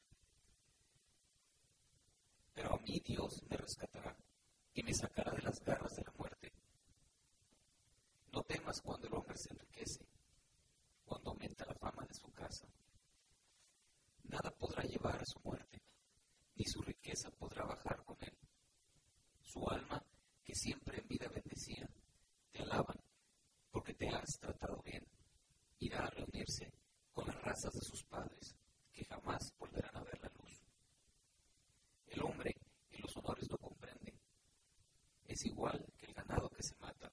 Pero 2.53 2.73
a 2.73 2.79
mí 2.79 3.01
Dios 3.05 3.41
me 3.49 3.55
rescatará 3.55 4.17
y 4.73 4.83
me 4.83 4.93
sacará 4.93 5.31
de 5.31 5.43
las 5.43 5.61
garras 5.61 5.95
de 5.95 6.03
la 6.03 6.11
muerte. 6.17 6.51
No 8.33 8.41
temas 8.41 8.81
hombre 9.33 9.37
se 9.37 9.49
enriquece 9.51 10.05
cuando 11.05 11.31
aumenta 11.31 11.65
la 11.65 11.75
fama 11.75 12.05
de 12.05 12.13
su 12.13 12.31
casa. 12.31 12.67
Nada 14.23 14.51
podrá 14.51 14.83
llevar 14.83 15.19
a 15.19 15.25
su 15.25 15.39
muerte, 15.39 15.81
ni 16.55 16.65
su 16.65 16.81
riqueza 16.81 17.29
podrá 17.31 17.65
bajar 17.65 18.03
con 18.05 18.17
él. 18.21 18.37
Su 19.41 19.67
alma, 19.69 20.03
que 20.43 20.53
siempre 20.55 20.99
en 20.99 21.07
vida 21.07 21.27
bendecía, 21.29 21.89
te 22.51 22.61
alaban, 22.61 22.97
porque 23.71 23.93
te 23.93 24.07
has 24.09 24.39
tratado 24.39 24.81
bien. 24.83 25.05
Irá 25.79 26.05
a 26.05 26.09
reunirse 26.09 26.71
con 27.11 27.27
las 27.27 27.41
razas 27.41 27.73
de 27.73 27.81
sus 27.81 28.03
padres, 28.03 28.55
que 28.91 29.05
jamás 29.05 29.53
volverán 29.57 29.97
a 29.97 30.03
ver 30.03 30.19
la 30.21 30.29
luz. 30.29 30.63
El 32.07 32.21
hombre 32.23 32.55
y 32.91 32.97
los 32.97 33.15
honores 33.17 33.49
lo 33.49 33.57
comprenden. 33.57 34.17
Es 35.25 35.45
igual 35.45 35.83
que 35.97 36.05
el 36.05 36.13
ganado 36.13 36.49
que 36.49 36.63
se 36.63 36.75
mata 36.77 37.11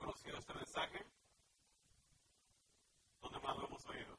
conocido 0.00 0.38
este 0.38 0.54
mensaje? 0.54 1.06
¿Dónde 3.20 3.38
más 3.40 3.56
lo 3.58 3.66
hemos 3.66 3.86
oído? 3.86 4.18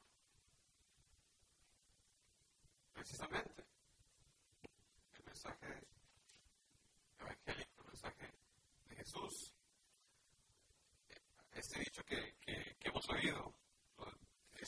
Precisamente, 2.92 3.64
el 5.14 5.22
mensaje 5.44 5.86
evangélico, 7.18 7.82
el 7.82 7.86
mensaje 7.88 8.32
de 8.88 8.96
Jesús. 8.96 9.54
Este 11.52 11.80
dicho 11.80 12.02
que, 12.04 12.34
que, 12.40 12.76
que 12.78 12.88
hemos 12.88 13.08
oído, 13.10 13.54
eh, 14.28 14.64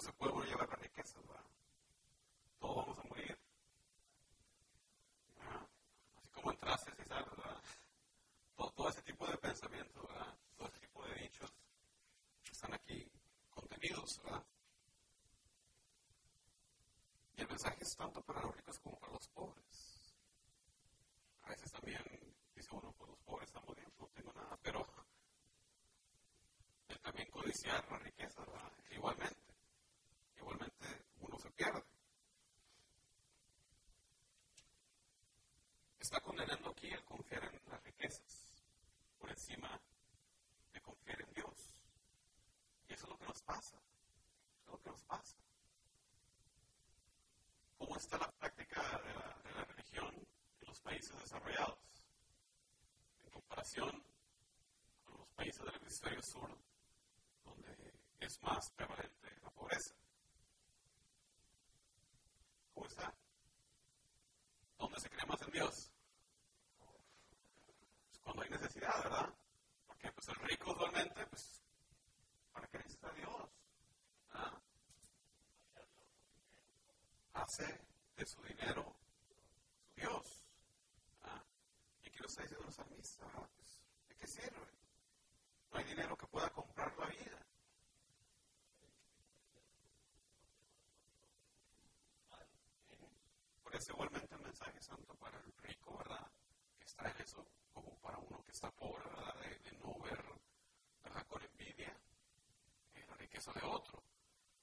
se 0.00 0.12
puede 0.14 0.32
volver 0.32 0.48
a 0.48 0.52
llevar 0.52 0.68
la 0.70 0.76
riqueza, 0.76 1.20
¿verdad? 1.20 1.44
Todos 2.58 2.76
vamos 2.76 2.98
a 2.98 3.08
morir. 3.08 3.38
Así 6.16 6.28
como 6.30 6.52
entraste 6.52 6.92
y 6.98 7.04
sales, 7.04 7.30
¿verdad? 7.36 7.62
Todo, 8.56 8.70
todo, 8.70 8.88
ese 8.88 9.02
tipo 9.02 9.26
de 9.26 9.36
pensamientos, 9.36 10.02
¿verdad? 10.08 10.34
Todo 10.56 10.68
ese 10.68 10.78
tipo 10.80 11.04
de 11.06 11.14
dichos 11.16 11.52
están 12.50 12.74
aquí 12.74 13.10
contenidos, 13.50 14.20
¿verdad? 14.24 14.44
Y 17.60 17.62
el 17.62 17.68
mensaje 17.68 17.84
es 17.84 17.94
tanto 17.94 18.22
para 18.22 18.40
los 18.40 18.56
ricos 18.56 18.78
como 18.78 18.98
para 18.98 19.12
los 19.12 19.28
pobres. 19.28 20.14
A 21.42 21.50
veces 21.50 21.70
también 21.70 22.02
dice 22.54 22.68
uno, 22.72 22.90
pues 22.96 23.10
los 23.10 23.20
pobres 23.20 23.48
estamos 23.48 23.76
bien, 23.76 23.92
no 23.98 24.06
tengo 24.08 24.32
nada, 24.32 24.58
pero 24.62 24.86
también 27.02 27.28
codiciar 27.30 27.86
la 27.90 27.98
riqueza, 27.98 28.40
¿verdad? 28.46 28.72
Igualmente 28.90 29.40
igualmente 30.36 31.04
uno 31.20 31.38
se 31.38 31.50
pierde. 31.50 31.84
Está 35.98 36.20
condenando 36.20 36.70
aquí 36.70 36.88
el 36.88 37.04
confiar 37.04 37.44
en 37.44 37.60
las 37.70 37.82
riquezas 37.82 38.62
por 39.18 39.30
encima 39.30 39.78
de 40.72 40.80
confiar 40.80 41.20
en 41.20 41.34
Dios. 41.34 41.74
Y 42.88 42.94
eso 42.94 43.04
es 43.04 43.10
lo 43.10 43.18
que 43.18 43.26
nos 43.26 43.42
pasa. 43.42 43.76
Eso 43.76 44.64
es 44.64 44.70
lo 44.72 44.80
que 44.80 44.90
nos 44.90 45.02
pasa. 45.04 45.36
¿Cómo 47.80 47.96
está 47.96 48.18
la 48.18 48.30
práctica 48.32 48.82
de 48.82 49.14
la, 49.14 49.40
de 49.42 49.52
la 49.54 49.64
religión 49.64 50.14
en 50.14 50.68
los 50.68 50.80
países 50.80 51.18
desarrollados? 51.18 51.78
En 53.24 53.30
comparación 53.30 54.04
con 55.06 55.16
los 55.18 55.28
países 55.30 55.64
del 55.64 55.74
hemisferio 55.76 56.22
sur, 56.22 56.58
donde 57.42 58.00
es 58.20 58.42
más 58.42 58.70
prevalente 58.76 59.30
la 59.42 59.50
pobreza. 59.50 59.94
¿Dónde 62.74 62.94
¿Dónde 64.78 65.00
se 65.00 65.08
cree 65.08 65.26
más 65.26 65.40
en 65.40 65.50
Dios? 65.50 65.90
Pues 66.78 68.20
cuando 68.22 68.42
hay 68.42 68.50
necesidad, 68.50 69.02
¿verdad? 69.02 69.34
Porque 69.86 70.12
pues 70.12 70.28
el 70.28 70.34
rico 70.36 70.70
usualmente, 70.72 71.26
pues, 71.28 71.62
¿para 72.52 72.66
qué 72.68 72.78
necesita 72.78 73.10
Dios? 73.12 73.50
¿Ah? 74.32 74.60
Hace 77.50 77.66
de 78.14 78.24
su 78.26 78.40
dinero 78.42 78.94
su 78.94 79.94
Dios. 79.96 80.46
¿Ah? 81.22 81.42
Y 82.00 82.06
aquí 82.06 82.18
lo 82.20 82.26
está 82.28 82.42
diciendo 82.42 82.64
los 82.64 82.76
salmistas, 82.76 83.28
pues, 83.56 83.80
¿de 84.08 84.14
qué 84.14 84.26
sirve? 84.28 84.70
No 85.72 85.80
hay 85.80 85.84
dinero 85.84 86.16
que 86.16 86.28
pueda 86.28 86.48
comprar 86.50 86.96
la 86.96 87.06
vida. 87.06 87.44
es 93.72 93.88
igualmente 93.88 94.32
el 94.34 94.42
mensaje 94.42 94.80
santo 94.80 95.14
para 95.16 95.38
el 95.38 95.52
rico, 95.62 95.96
¿verdad? 95.98 96.30
Que 96.78 96.84
está 96.84 97.10
en 97.10 97.20
eso, 97.20 97.44
como 97.72 97.98
para 97.98 98.18
uno 98.18 98.44
que 98.44 98.52
está 98.52 98.70
pobre, 98.70 99.02
¿verdad? 99.10 99.34
De, 99.40 99.78
no 99.78 99.98
ver, 100.00 100.24
¿verdad? 101.02 101.26
Con 101.26 101.42
envidia 101.42 101.96
en 102.94 103.08
la 103.08 103.16
riqueza 103.16 103.52
de 103.54 103.66
otro. 103.66 104.02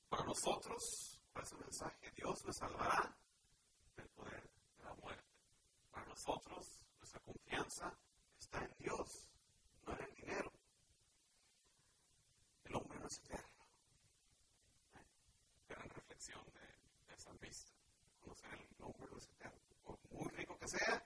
Para 0.08 0.24
nosotros, 0.24 1.07
ese 1.48 1.56
mensaje, 1.56 2.12
Dios 2.14 2.44
me 2.46 2.52
salvará 2.52 3.16
del 3.96 4.10
poder 4.10 4.44
de 4.78 4.84
la 4.84 4.94
muerte. 4.96 5.24
Para 5.90 6.06
nosotros, 6.08 6.84
nuestra 6.98 7.22
confianza 7.22 7.98
está 8.38 8.66
en 8.66 8.76
Dios, 8.78 9.30
no 9.86 9.94
en 9.94 10.04
el 10.04 10.16
dinero. 10.16 10.52
El 12.66 12.76
hombre 12.76 13.00
no 13.00 13.08
es 13.08 13.18
eterno. 13.20 13.66
Gran 15.70 15.90
reflexión 15.90 16.44
de, 16.52 17.14
de 17.14 17.18
San 17.18 17.38
Vista 17.40 17.72
conocer 18.20 18.54
el 18.54 18.78
nombre 18.78 19.08
de 19.08 19.14
los 19.14 19.28
eternos. 19.30 19.62
Por 19.86 20.00
muy 20.12 20.30
rico 20.32 20.58
que 20.58 20.68
sea, 20.68 21.02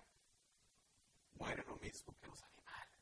muere 1.35 1.63
lo 1.65 1.75
mismo 1.75 2.15
que 2.19 2.25
los 2.25 2.41
animales. 2.41 2.99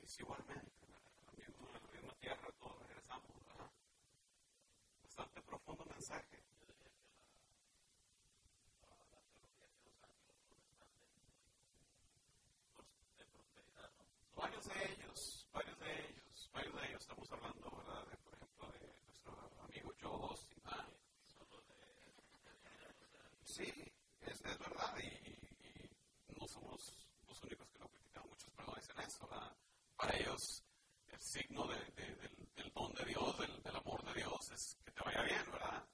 Es 0.00 0.18
igualmente, 0.18 0.72
en 0.84 1.72
la 1.72 1.92
misma 1.92 2.14
tierra 2.18 2.50
todos 2.58 2.76
regresamos. 2.88 3.28
¿verdad? 3.46 3.70
Bastante 5.18 5.42
profundo 5.42 5.84
mensaje. 5.86 6.38
Varios 14.36 14.64
de 14.68 14.92
ellos, 14.92 15.48
varios 15.52 15.78
de 15.80 15.92
ellos, 15.92 16.50
varios 16.52 16.74
de 16.76 16.86
ellos, 16.86 17.00
estamos 17.00 17.32
hablando, 17.32 17.68
¿verdad? 17.68 18.06
De, 18.06 18.16
por 18.18 18.34
ejemplo, 18.34 18.70
de 18.70 18.94
nuestro 19.06 19.50
amigo 19.64 19.92
Joe 20.00 20.30
Austin, 20.30 20.62
Sí, 23.42 23.72
es, 24.20 24.40
es 24.44 24.58
verdad, 24.60 24.96
y, 25.00 26.38
no 26.38 26.46
somos 26.46 26.94
los 27.26 27.42
únicos 27.42 27.68
que 27.70 27.78
lo 27.80 27.88
critican, 27.88 28.22
muchos 28.28 28.52
pero 28.54 28.72
dicen 28.76 29.00
eso. 29.00 29.28
Para 29.96 30.16
ellos, 30.16 30.62
el 31.08 31.20
signo 31.20 31.66
de, 31.66 31.76
del, 31.96 32.48
del, 32.54 32.72
don 32.72 32.92
de 32.94 33.04
Dios, 33.06 33.37
Bien, 35.24 35.44
¿verdad? 35.52 35.84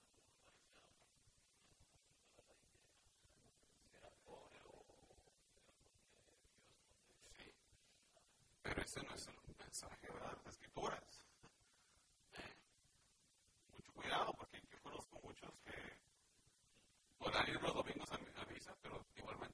Sí. 7.37 7.53
Pero 8.62 8.83
ese 8.83 9.03
no 9.03 9.14
es 9.14 9.27
el 9.29 9.35
mensaje 9.59 10.07
de 10.07 10.20
las 10.20 10.47
escrituras. 10.47 11.01
Eh, 12.35 12.57
mucho 13.72 13.93
cuidado, 13.93 14.33
porque 14.35 14.61
yo 14.70 14.81
conozco 14.83 15.20
muchos 15.22 15.51
que 15.64 15.99
podrán 17.18 17.49
ir 17.49 17.61
los 17.62 17.75
domingos 17.75 18.11
a, 18.12 18.16
a 18.16 18.47
misa, 18.47 18.75
pero 18.83 19.05
igualmente 19.16 19.54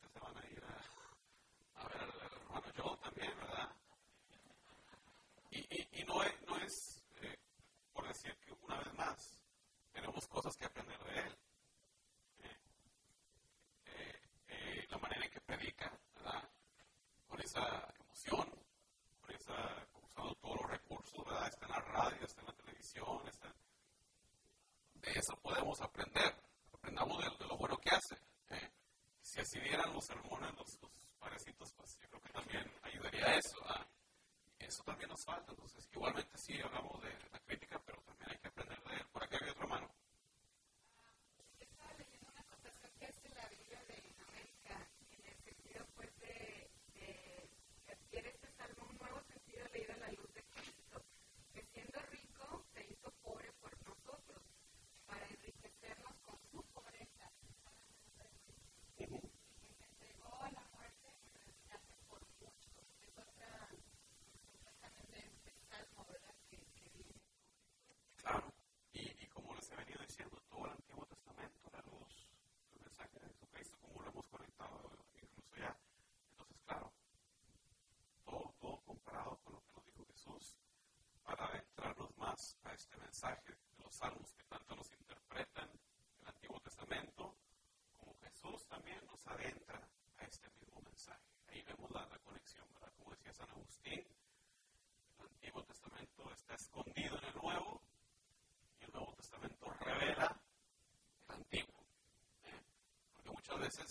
¿eh? 22.97 23.53
de 24.95 25.11
eso 25.13 25.37
podemos 25.43 25.81
aprender. 25.81 26.35
Aprendamos 26.73 27.19
de, 27.19 27.47
lo 27.47 27.57
bueno 27.57 27.77
que 27.79 27.91
hace. 27.91 28.17
¿eh? 28.51 28.71
Si 29.21 29.41
así 29.41 29.61
dieran 29.61 29.93
los 29.93 30.05
sermones, 30.05 30.53
los, 30.57 30.79
los 30.83 30.93
parecitos, 31.19 31.73
pues 31.75 31.99
yo 32.01 32.09
creo 32.09 32.21
que 32.23 32.33
también 32.33 32.73
ayudaría 32.83 33.27
a 33.27 33.35
eso. 33.37 33.59
¿eh? 33.59 33.87
Eso 34.59 34.83
también 34.85 35.11
nos 35.11 35.25
falta. 35.25 35.51
Entonces, 35.53 35.89
igualmente 35.93 36.37
sí 36.39 36.61
hablamos 36.61 37.01
de 37.03 37.11
la 37.31 37.39
crítica, 37.41 37.81
pero 37.85 38.01
también 38.03 38.31
hay 38.31 38.39
que 38.39 38.49
aprender 38.49 38.83
de 38.83 38.95
él. 38.95 39.07
Por 39.13 39.25
acá 39.25 39.39
hay 39.43 39.51
otra 39.51 39.67
mano. 39.67 40.00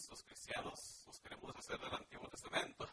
los 0.10 0.24
cristianos 0.24 1.04
nos 1.06 1.20
queremos 1.20 1.56
hacer 1.56 1.80
del 1.80 1.94
Antiguo 1.94 2.28
Testamento. 2.30 2.89